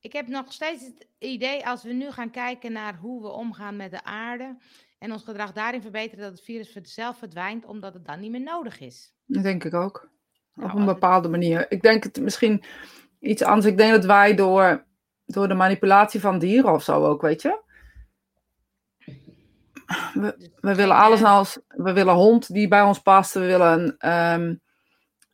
[0.00, 3.76] Ik heb nog steeds het idee, als we nu gaan kijken naar hoe we omgaan
[3.76, 4.56] met de aarde
[4.98, 8.30] en ons gedrag daarin verbeteren, dat het virus voor zelf verdwijnt, omdat het dan niet
[8.30, 9.12] meer nodig is.
[9.26, 10.08] Dat denk ik ook.
[10.54, 11.66] Nou, Op een als het- bepaalde manier.
[11.72, 12.62] Ik denk het misschien
[13.20, 13.66] iets anders.
[13.66, 14.84] Ik denk dat wij door,
[15.26, 17.60] door de manipulatie van dieren of zo ook, weet je.
[20.14, 21.58] We, Dus we willen alles als.
[21.68, 23.34] We willen een hond die bij ons past.
[23.34, 24.54] We willen een, ehm,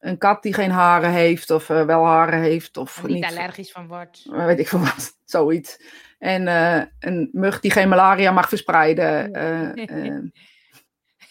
[0.04, 2.76] een kat die geen haren heeft of eh, wel haren heeft.
[2.76, 3.24] Of niet niet.
[3.24, 4.26] allergisch van wordt.
[4.30, 5.76] Maar weet ik veel wat, zoiets.
[6.18, 9.32] En eh, een mug die geen malaria mag verspreiden.
[9.32, 10.22] eh, eh.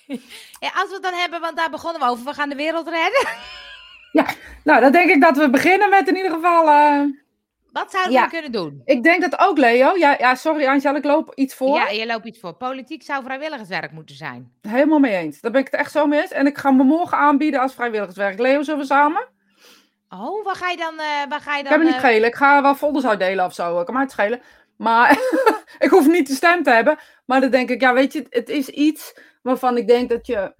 [0.60, 2.88] Ja, als we het dan hebben, want daar begonnen we over, we gaan de wereld
[2.88, 3.28] redden.
[4.64, 6.66] Nou, dan denk ik dat we beginnen met in ieder geval.
[7.74, 8.24] Wat zouden Ja.
[8.24, 8.82] we kunnen doen?
[8.86, 9.96] ik denk dat ook, Leo.
[9.98, 11.76] Ja, ja sorry Angel, ik loop iets voor.
[11.76, 12.54] Ja, je loopt iets voor.
[12.54, 14.52] Politiek zou vrijwilligerswerk moeten zijn.
[14.62, 15.42] Helemaal mee eens.
[15.42, 16.32] Daar ben ik het echt zo mee eens.
[16.32, 18.40] En ik ga me morgen aanbieden als vrijwilligerswerk.
[18.40, 19.28] Leo, zullen we samen?
[20.10, 21.00] Oh, waar ga je dan?
[21.00, 22.28] eh waar ga je Ik dan heb het niet eh, schelen.
[22.30, 23.80] Ik ga wel folders uitdelen of zo.
[23.80, 24.42] Ik kan mij het schelen.
[24.78, 25.18] Maar
[25.86, 26.98] ik hoef niet de stem te hebben.
[27.26, 30.54] Maar dan denk ik, ja, weet je, het is iets waarvan ik denk dat je.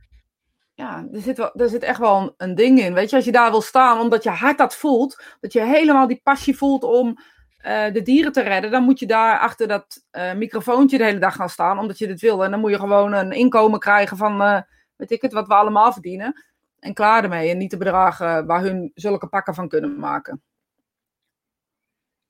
[0.76, 2.94] Ja, er zit, wel, er zit echt wel een, een ding in.
[2.94, 6.08] Weet je, als je daar wil staan, omdat je hart dat voelt, dat je helemaal
[6.08, 7.18] die passie voelt om
[7.58, 11.20] eh, de dieren te redden, dan moet je daar achter dat eh, microfoontje de hele
[11.20, 12.44] dag gaan staan, omdat je dit wil.
[12.44, 14.62] En dan moet je gewoon een inkomen krijgen van, eh,
[14.96, 16.44] weet ik het, wat we allemaal verdienen.
[16.80, 17.50] En klaar ermee.
[17.50, 20.42] En niet de bedragen waar hun zulke pakken van kunnen maken.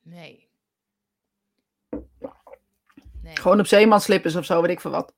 [0.02, 0.50] Nee.
[3.22, 3.38] Nee.
[3.38, 5.14] Gewoon op zeemanslippers of zo, weet ik veel wat.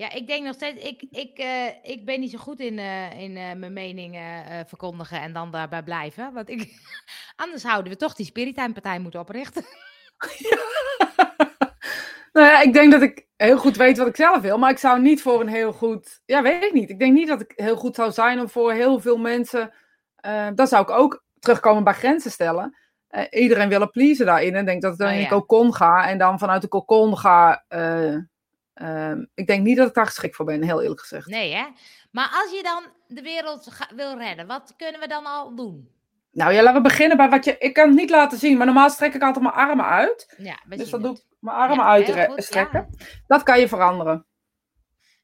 [0.00, 3.20] Ja, ik denk nog steeds, ik, ik, eh, ik ben niet zo goed in, eh,
[3.20, 4.18] in eh, mijn mening
[4.66, 6.32] verkondigen en dan daarbij blijven.
[6.32, 6.80] Want ik,
[7.36, 9.64] anders zouden we toch die Spiritime-partij moeten oprichten.
[12.32, 14.78] Nou ja, ik denk dat ik heel goed weet wat ik zelf wil, maar ik
[14.78, 16.20] zou niet voor een heel goed.
[16.24, 16.90] Ja, weet ik niet.
[16.90, 19.72] Ik denk niet dat ik heel goed zou zijn om voor heel veel mensen.
[20.54, 22.76] dan zou ik ook terugkomen bij grenzen stellen.
[23.30, 26.18] Iedereen willen pleasen daarin en denk dat ik dan Oh, in een cocon ga en
[26.18, 27.64] dan vanuit de cocon ga.
[28.80, 31.26] Eh, ehm, ik denk niet dat ik daar geschikt voor ben, heel eerlijk gezegd.
[31.26, 31.66] Nee, hè?
[32.10, 35.90] Maar als je dan de wereld wil redden, wat kunnen we dan al doen?
[36.32, 37.56] Nou ja, laten we beginnen bij wat je.
[37.58, 40.34] Ik kan het niet laten zien, maar normaal strek ik altijd mijn armen uit.
[40.38, 42.88] Ja, Dus dan doe ik mijn armen Ja, uitstrekken.
[42.90, 43.06] ja.
[43.26, 44.26] Dat kan je veranderen.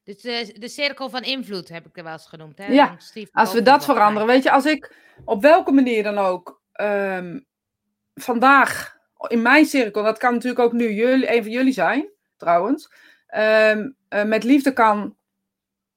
[0.03, 2.57] Dus de, de cirkel van invloed heb ik er wel eens genoemd.
[2.57, 2.65] Hè?
[2.65, 2.97] Ja,
[3.31, 4.95] Als we dat veranderen, weet je, als ik
[5.25, 7.39] op welke manier dan ook ehm,
[8.13, 8.95] vandaag
[9.27, 12.91] in mijn cirkel, dat kan natuurlijk ook nu jullie, een van jullie zijn, trouwens,
[13.27, 15.15] ehm, eh, met liefde kan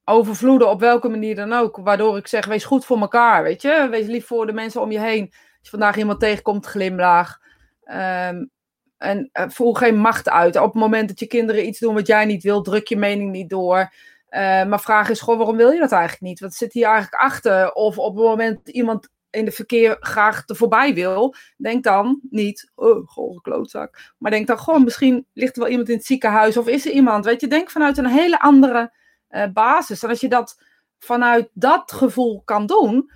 [0.04, 3.86] overvloeden op welke manier dan ook, waardoor ik zeg, wees goed voor elkaar, weet je,
[3.90, 5.24] wees lief voor de mensen om je heen.
[5.30, 7.40] Als je vandaag iemand tegenkomt, glimlach.
[7.84, 8.44] Ehm,
[8.98, 10.56] en eh, voel geen macht uit.
[10.56, 13.30] Op het moment dat je kinderen iets doen wat jij niet wil, druk je mening
[13.30, 13.92] niet door.
[14.28, 16.40] Eh, maar vraag is gewoon, waarom wil je dat eigenlijk niet?
[16.40, 17.72] Wat zit hier eigenlijk achter?
[17.72, 22.20] Of op het moment dat iemand in de verkeer graag er voorbij wil, denk dan
[22.30, 24.14] niet, oh, goh, klootzak.
[24.18, 26.92] Maar denk dan gewoon, misschien ligt er wel iemand in het ziekenhuis of is er
[26.92, 27.24] iemand.
[27.24, 28.92] Weet je, denk vanuit een hele andere
[29.28, 30.02] eh, basis.
[30.02, 30.62] En als je dat
[30.98, 33.10] vanuit dat gevoel kan doen,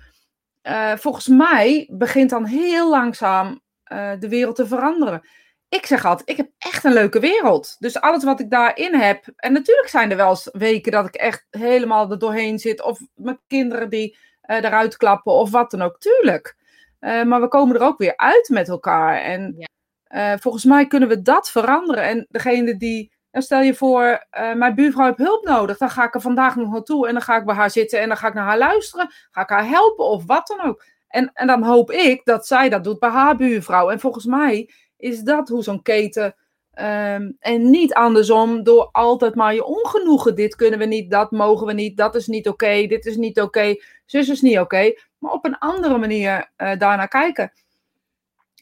[0.61, 5.21] eh, volgens mij begint dan heel langzaam eh, de wereld te veranderen.
[5.69, 7.75] Ik zeg altijd, ik heb echt een leuke wereld.
[7.79, 9.27] Dus alles wat ik daarin heb.
[9.35, 12.81] En natuurlijk zijn er wel eens weken dat ik echt helemaal er doorheen zit.
[12.81, 14.17] Of mijn kinderen die
[14.47, 15.99] eruit klappen of wat dan ook.
[15.99, 16.55] Tuurlijk.
[16.99, 19.21] Eh, maar we komen er ook weer uit met elkaar.
[19.21, 19.67] En Ja.
[20.03, 22.03] eh, volgens mij kunnen we dat veranderen.
[22.03, 23.13] En degene die.
[23.31, 25.77] Dan stel je voor, eh, mijn buurvrouw heeft hulp nodig.
[25.77, 27.07] Dan ga ik er vandaag nog naartoe.
[27.07, 27.99] En dan ga ik bij haar zitten.
[28.01, 29.09] En dan ga ik naar haar luisteren.
[29.31, 30.83] Ga ik haar helpen of wat dan ook.
[31.07, 33.89] En, en dan hoop ik dat zij dat doet bij haar buurvrouw.
[33.89, 36.35] En volgens mij is dat hoe zo'n keten.
[36.75, 40.35] Ehm, en niet andersom door altijd maar je ongenoegen.
[40.35, 43.41] Dit kunnen we niet, dat mogen we niet, dat is niet oké, dit is niet
[43.41, 44.93] oké, zus is niet oké.
[45.17, 47.51] maar op een andere manier eh daarnaar kijken.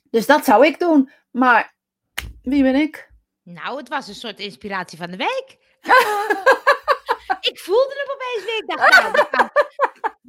[0.10, 1.12] Dus dat zou ik doen.
[1.32, 1.74] Maar
[2.42, 3.12] wie ben ik?
[3.44, 5.58] Nou, het was een soort inspiratie van de week.
[7.52, 8.58] ik voelde hem opeens weer.
[8.58, 9.50] Ik dacht, nou,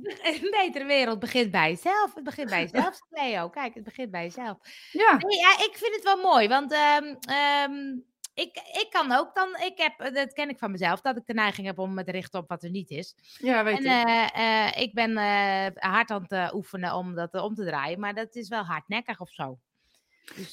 [0.42, 2.14] een betere wereld begint bij jezelf.
[2.14, 3.48] Het begint bij jezelf, Leo.
[3.48, 4.58] Kijk, het begint bij jezelf.
[4.90, 7.96] Ja, Nee, ja, ik vind het wel mooi, want ehm, ehm,
[8.34, 11.34] ik, ik kan ook dan, ik heb, dat ken ik van mezelf, dat ik de
[11.34, 13.14] neiging heb om me te richten op wat er niet is.
[13.38, 14.06] ja weet En ik.
[14.08, 17.64] eh, eh, ik ben eh, hard aan het eh, oefenen om dat eh, om te
[17.64, 19.58] draaien, maar dat is wel hardnekkig of zo.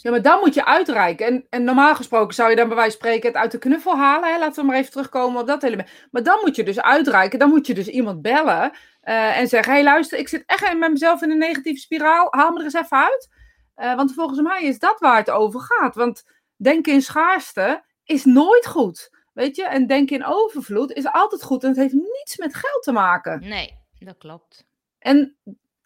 [0.01, 1.25] Ja, maar dan moet je uitreiken.
[1.25, 3.97] En, en normaal gesproken zou je dan bij wijze van spreken het uit de knuffel
[3.97, 4.33] halen.
[4.33, 4.39] Hè?
[4.39, 5.89] Laten we maar even terugkomen op dat element.
[6.11, 7.39] Maar dan moet je dus uitreiken.
[7.39, 8.71] Dan moet je dus iemand bellen.
[9.01, 12.27] eh, en zeggen: Hé, hey, luister, ik zit echt met mezelf in een negatieve spiraal.
[12.29, 13.29] Haal me er eens even uit.
[13.75, 15.95] Eh, want volgens mij is dat waar het over gaat.
[15.95, 16.23] Want
[16.57, 19.09] denken in schaarste is nooit goed.
[19.33, 19.63] Weet je?
[19.63, 21.63] En denken in overvloed is altijd goed.
[21.63, 23.39] En het heeft niets met geld te maken.
[23.47, 24.65] nee, dat klopt.
[24.99, 25.35] En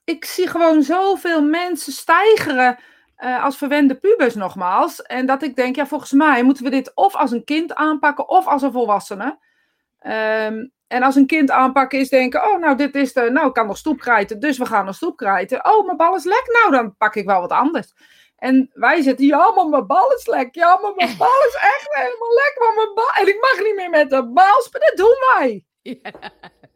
[0.04, 2.80] ik zie gewoon zoveel mensen stijgeren
[3.16, 5.02] eh, als verwende pubers nogmaals.
[5.02, 8.30] En dat ik denk, ja, volgens mij moeten we dit of als een kind aanpakken
[8.30, 9.38] of als een volwassene.
[10.00, 13.54] Ehm, en als een kind aanpakken is denken, oh, nou, dit is de, nou, ik
[13.54, 15.66] kan nog stoepkrijten, dus we gaan nog stoepkrijten.
[15.66, 17.94] Oh, mijn bal is lek, nou, dan pak ik wel wat anders.
[18.38, 20.56] En wij zitten, ja, maar mijn bal is lek.
[20.56, 22.56] Ja, maar mijn bal is echt helemaal lek.
[22.60, 23.10] Maar mijn bal...
[23.16, 24.88] En ik mag niet meer met de bal spelen.
[24.88, 25.66] Dat doen wij.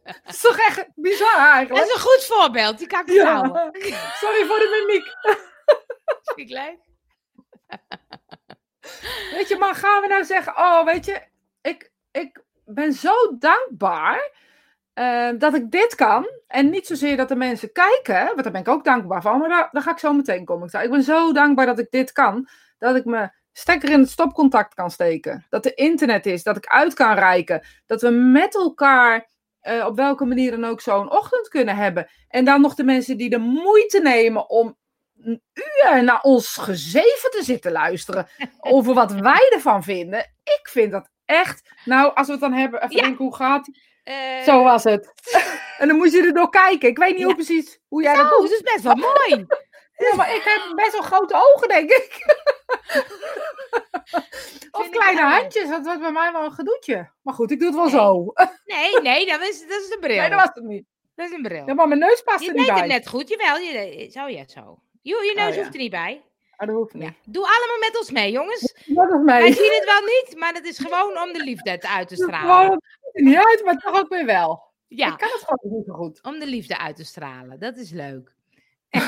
[0.04, 1.86] Dat is toch echt bizar Dat eigenlijk?
[1.86, 3.42] is een goed voorbeeld, die kan ik Ja.
[4.14, 5.06] Sorry voor de mimiek.
[6.34, 6.48] Ik.
[9.34, 11.22] Weet je, maar gaan we nou zeggen, oh, weet je,
[11.62, 14.30] ik, ik ben zo dankbaar
[14.92, 16.28] eh, dat ik dit kan.
[16.46, 19.68] En niet zozeer dat de mensen kijken, want daar ben ik ook dankbaar van, maar
[19.72, 20.82] daar, ga ik zo meteen komen.
[20.82, 22.48] Ik ben zo dankbaar dat ik dit kan,
[22.78, 25.46] dat ik me stekker in het stopcontact kan steken.
[25.48, 27.66] Dat er internet is, dat ik uit kan reiken.
[27.86, 29.28] Dat we met elkaar
[29.60, 32.08] eh, op welke manier dan ook zo'n ochtend kunnen hebben.
[32.28, 34.76] En dan nog de mensen die de moeite nemen om
[35.22, 38.28] een uur naar ons gezeven te zitten luisteren
[38.60, 40.18] over wat wij ervan vinden.
[40.44, 41.70] Ik vind dat echt.
[41.84, 43.02] Nou, als we het dan hebben, even Ja.
[43.02, 43.68] denken hoe gaat.
[44.02, 45.12] Eh, Zo was het.
[45.78, 46.88] en dan moet je er door kijken.
[46.88, 47.24] Ik weet niet Ja.
[47.24, 48.50] hoe precies hoe jij zo, dat doet.
[48.50, 49.46] is best wel mooi.
[50.10, 52.24] Ja, maar ik heb best wel grote ogen, denk ik.
[54.70, 55.68] of kleine handjes.
[55.68, 57.10] Dat wordt bij mij wel een gedoetje.
[57.22, 57.94] Maar goed, ik doe het wel Nee.
[57.94, 58.32] zo.
[58.64, 60.16] Nee, nee, dat is, dat is een bril.
[60.20, 60.84] Nee, dat was het niet.
[61.14, 61.66] Dat is een bril.
[61.66, 62.82] Ja, maar mijn neus past je er niet deed bij.
[62.84, 63.56] het net goed, jawel.
[63.58, 64.78] Je deed, zo, ja, zo.
[65.02, 65.60] Je, je neus Oh, ja.
[65.60, 66.22] hoeft er niet bij.
[66.56, 67.02] Ah, dat hoeft niet.
[67.02, 67.12] Ja.
[67.24, 68.60] Doe allemaal met ons mee, jongens.
[68.86, 69.52] Dat is Wij mij.
[69.52, 72.22] zien het wel niet, maar het is gewoon om de liefde te- uit te Het
[72.22, 72.70] stralen.
[73.02, 74.68] ziet er niet uit, maar toch ook weer wel.
[74.88, 76.22] Ja, Ik kan het gewoon niet zo goed.
[76.22, 77.58] om de liefde uit te stralen.
[77.58, 78.34] Dat is leuk.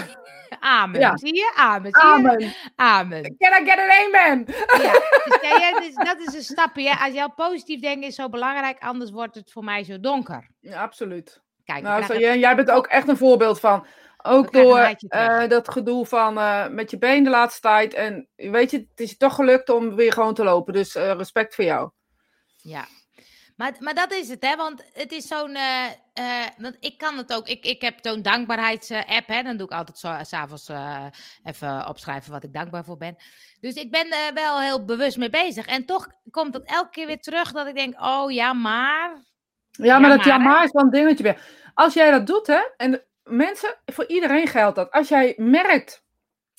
[0.61, 1.01] Amen.
[1.01, 1.16] Ja.
[1.16, 1.53] Zie je?
[1.57, 1.93] Amen.
[1.93, 2.14] Zie je?
[2.14, 2.55] Amen.
[2.76, 3.36] Amen.
[3.38, 4.45] Can I get an amen?
[4.82, 4.93] Ja.
[5.24, 6.88] Dus, ja, dus dat is een stapje.
[6.88, 7.05] hè.
[7.05, 10.49] Als jouw positief denken is zo belangrijk, anders wordt het voor mij zo donker.
[10.61, 11.40] Ja, absoluut.
[11.64, 13.86] Kijk, Nou, zo, jij, jij bent ook echt een voorbeeld van.
[14.22, 17.94] Ook door eh, dat gedoe van eh, met je been de laatste tijd.
[17.94, 20.72] En weet je, het is je toch gelukt om weer gewoon te lopen.
[20.72, 21.90] Dus eh, respect voor jou.
[22.56, 22.84] Ja.
[23.56, 24.56] Maar, maar dat is het, hè?
[24.56, 25.56] Want het is zo'n.
[26.58, 27.48] want ik kan het ook.
[27.48, 29.42] Ik, ik heb zo'n dankbaarheidsapp, hè?
[29.42, 31.06] Dan doe ik altijd zo s'avonds eh
[31.44, 33.16] even opschrijven wat ik dankbaar voor ben.
[33.60, 35.66] Dus ik ben er wel heel bewust mee bezig.
[35.66, 39.24] En toch komt het elke keer weer terug dat ik denk: oh ja, maar.
[39.70, 41.40] Ja, maar Ja, dat ja maar is wel een dingetje weer.
[41.74, 44.90] Als jij dat doet, hè, en mensen, voor iedereen geldt dat.
[44.90, 46.04] Als jij merkt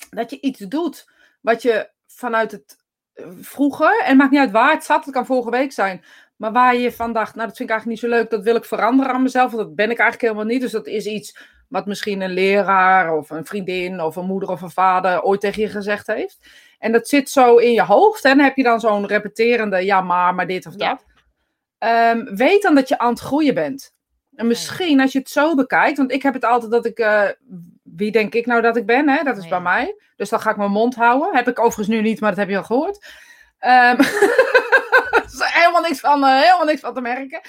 [0.09, 1.11] dat je iets doet
[1.41, 2.77] wat je vanuit het
[3.13, 6.03] eh, vroeger, en het maakt niet uit waar het zat, het kan vorige week zijn,
[6.35, 8.55] maar waar je van dacht, nou dat vind ik eigenlijk niet zo leuk, dat wil
[8.55, 10.61] ik veranderen aan mezelf, want dat ben ik eigenlijk helemaal niet.
[10.61, 11.37] Dus dat is iets
[11.67, 15.61] wat misschien een leraar of een vriendin of een moeder of een vader ooit tegen
[15.61, 16.39] je gezegd heeft.
[16.79, 20.01] En dat zit zo in je hoofd, en dan heb je dan zo'n repeterende, ja
[20.01, 20.89] maar, maar dit of Ja.
[20.89, 21.05] dat.
[21.77, 23.93] Ehm, weet dan dat je aan het groeien bent.
[24.35, 27.27] En misschien als je het zo bekijkt, want ik heb het altijd dat ik, eh,
[27.83, 29.23] wie denk ik nou dat ik ben, hè?
[29.23, 29.49] dat is Ja.
[29.49, 29.95] bij mij.
[30.15, 31.35] Dus dan ga ik mijn mond houden.
[31.35, 33.05] Heb ik overigens nu niet, maar dat heb je al gehoord.
[35.13, 37.41] Er is helemaal niks, van, eh, helemaal niks van te merken.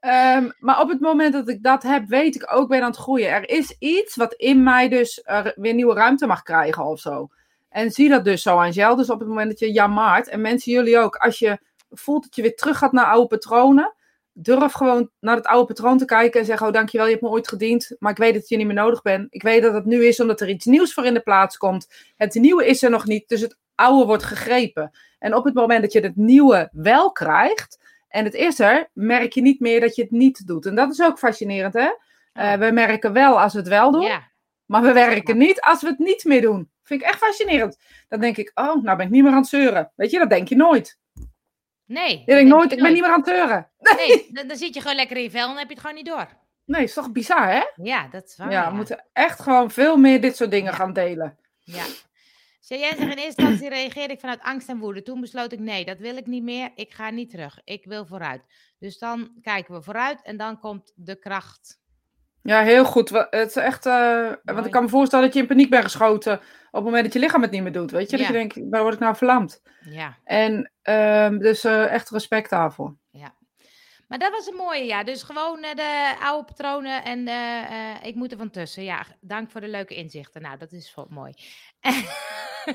[0.00, 2.96] Ehm, maar op het moment dat ik dat heb, weet ik ook ben aan het
[2.96, 3.30] groeien.
[3.30, 7.28] Er is iets wat in mij dus eh, weer nieuwe ruimte mag krijgen of zo.
[7.68, 8.96] En zie dat dus zo, Angel.
[8.96, 11.58] Dus op het moment dat je ja maart, en mensen jullie ook, als je
[11.90, 13.94] voelt dat je weer terug gaat naar oude patronen,
[14.32, 17.30] durf gewoon naar het oude patroon te kijken en zeggen, oh dankjewel, je hebt me
[17.30, 19.26] ooit gediend, maar ik weet dat je niet meer nodig bent.
[19.30, 22.12] Ik weet dat het nu is omdat er iets nieuws voor in de plaats komt.
[22.16, 24.90] Het nieuwe is er nog niet, dus het oude wordt gegrepen.
[25.18, 27.78] En op het moment dat je het nieuwe wel krijgt,
[28.08, 30.66] en het is er, merk je niet meer dat je het niet doet.
[30.66, 31.88] En dat is ook fascinerend, hè?
[32.32, 34.30] Eh, we merken wel als we het wel doen, Ja,
[34.66, 36.70] maar we werken niet als we het niet meer doen.
[36.82, 37.78] Vind ik echt fascinerend.
[38.08, 39.92] Dan denk ik, oh, nou ben ik niet meer aan het zeuren.
[39.96, 40.98] Weet je, dat denk je nooit.
[41.90, 42.22] Nee.
[42.26, 43.68] Denkt nooit, ik ben niet meer aan het zeuren.
[43.78, 45.80] Nee, dan, dan zit je gewoon lekker in je vel en dan heb je het
[45.82, 46.28] gewoon niet door.
[46.64, 47.62] Nee, is toch bizar, hè?
[47.82, 48.50] Ja, dat is waar.
[48.50, 50.76] ja, we moeten echt gewoon veel meer dit soort dingen Ja.
[50.76, 51.38] gaan delen.
[51.58, 51.84] Ja.
[52.60, 55.02] Zie jij zegt in eerste instantie reageerde ik vanuit angst en woede.
[55.02, 56.70] Toen besloot ik nee, dat wil ik niet meer.
[56.74, 57.60] Ik ga niet terug.
[57.64, 58.42] Ik wil vooruit.
[58.78, 61.79] Dus dan kijken we vooruit en dan komt de kracht.
[62.42, 63.08] Ja, heel goed.
[63.30, 66.32] Het is echt, eh, want ik kan me voorstellen dat je in paniek bent geschoten
[66.38, 67.90] op het moment dat je lichaam het niet meer doet.
[67.90, 68.32] Weet je, dat Ja.
[68.32, 69.62] je denkt, waar word ik nou verlamd?
[69.80, 72.94] Ja, En ehm, dus eh, echt respect daarvoor.
[74.08, 75.04] maar dat was een mooie ja.
[75.04, 77.28] Dus gewoon eh, de oude patronen en
[78.02, 78.84] ik moet er van tussen.
[78.84, 80.42] Ja, dank voor de leuke inzichten.
[80.42, 81.32] Nou, dat is mooi.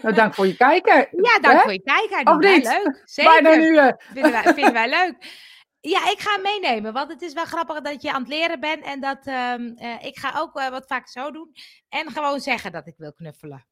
[0.02, 0.96] Nou, dank voor je kijken.
[1.12, 1.60] Ja, dank Hè?
[1.62, 2.28] voor je kijkheid.
[2.28, 2.64] Of wij niet?
[2.66, 3.02] leuk.
[3.06, 3.42] Zeker.
[3.42, 3.92] Bijna nu.
[4.14, 5.16] Vinden wij, vinden wij leuk.
[5.88, 8.60] Ja, ik ga hem meenemen, want het is wel grappig dat je aan het leren
[8.60, 8.84] bent.
[8.84, 11.52] En dat ehm, eh, ik ga ook eh, wat vaak zo doen.
[11.90, 13.66] En gewoon zeggen dat ik wil knuffelen.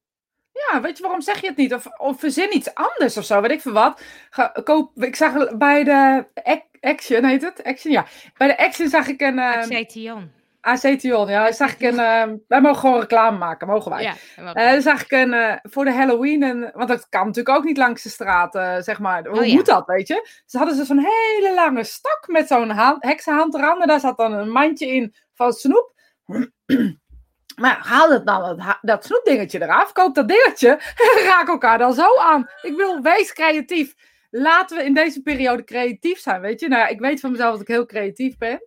[0.52, 1.74] Ja, weet je waarom zeg je het niet?
[1.74, 4.02] Of, of verzin iets anders of zo, weet ik veel wat.
[4.30, 7.62] Ga, koop, ik zag bij de Ac- Action, heet het?
[7.64, 8.06] Action, ja.
[8.36, 9.38] Bij de Action zag ik een...
[9.38, 10.32] ehm Acetion.
[10.64, 11.52] Acetion, ja.
[11.52, 11.98] Zag ik een...
[11.98, 14.02] ehm, wij mogen gewoon reclame maken, mogen wij.
[14.02, 17.64] Ja, dat zag ik een, eh, voor de Halloween, een, want dat kan natuurlijk ook
[17.64, 19.26] niet langs de straat, eh, zeg maar.
[19.26, 19.54] Hoe Oh, ja.
[19.54, 20.28] moet dat, weet je?
[20.46, 23.80] Ze hadden ze zo'n hele lange stok met zo'n hand, heksenhand eraan.
[23.82, 25.92] En daar zat dan een mandje in van snoep.
[27.60, 32.16] Maar haal het dan, dat, snoepdingetje eraf, koop dat dingetje en raak elkaar dan zo
[32.18, 32.48] aan.
[32.62, 33.94] Ik wil, wees creatief.
[34.30, 36.68] Laten we in deze periode creatief zijn, weet je?
[36.68, 38.62] Nou ja, ik weet van mezelf dat ik heel creatief ben.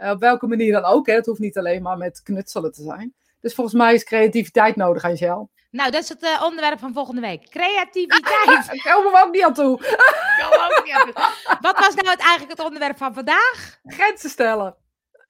[0.00, 1.14] Eh, op welke manier dan ook, hè.
[1.14, 3.14] Het hoeft niet alleen maar met knutselen te zijn.
[3.40, 5.50] Dus volgens mij is creativiteit nodig, Angel.
[5.70, 7.50] Nou, dat is het eh, onderwerp van volgende week.
[7.56, 8.94] Creativiteit.
[8.96, 9.76] Ook niet aan toe.
[9.76, 11.22] Kom ook niet aan toe.
[11.60, 13.78] Wat was nou het, eigenlijk het onderwerp van vandaag?
[13.84, 14.76] Grenzen stellen.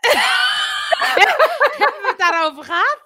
[1.78, 2.98] Hebben we het daarover gehad?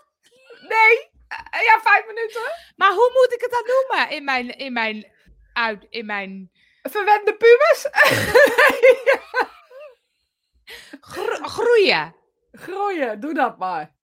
[0.61, 1.13] Nee.
[1.29, 2.43] Eh, ja, vijf minuten.
[2.77, 5.13] Maar hoe moet ik het dan noemen in mijn, in mijn,
[5.53, 6.51] uit, in mijn
[6.91, 7.87] Verwende pubers.
[11.01, 12.15] gro- groeien?
[12.53, 13.95] Groeien, doe dat maar.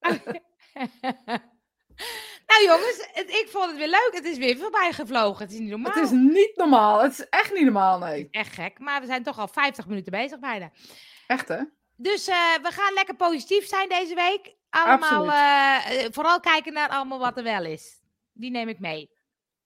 [2.46, 4.10] nou jongens, het- ik vond het weer leuk.
[4.12, 5.42] Het is weer voorbij gevlogen.
[5.42, 5.92] Het is niet normaal.
[5.92, 7.02] Het is niet normaal.
[7.02, 8.28] Het is echt niet normaal, nee.
[8.30, 10.70] echt gek, maar we zijn toch al 50 minuten bezig bijna.
[11.26, 11.62] Echt, hè?
[11.96, 14.54] Dus eh, we gaan lekker positief zijn deze week.
[14.70, 18.00] Allemaal, eh, eh, vooral kijken naar allemaal wat er wel is.
[18.32, 19.10] Die neem ik mee.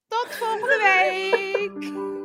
[0.08, 2.14] Tot volgende week!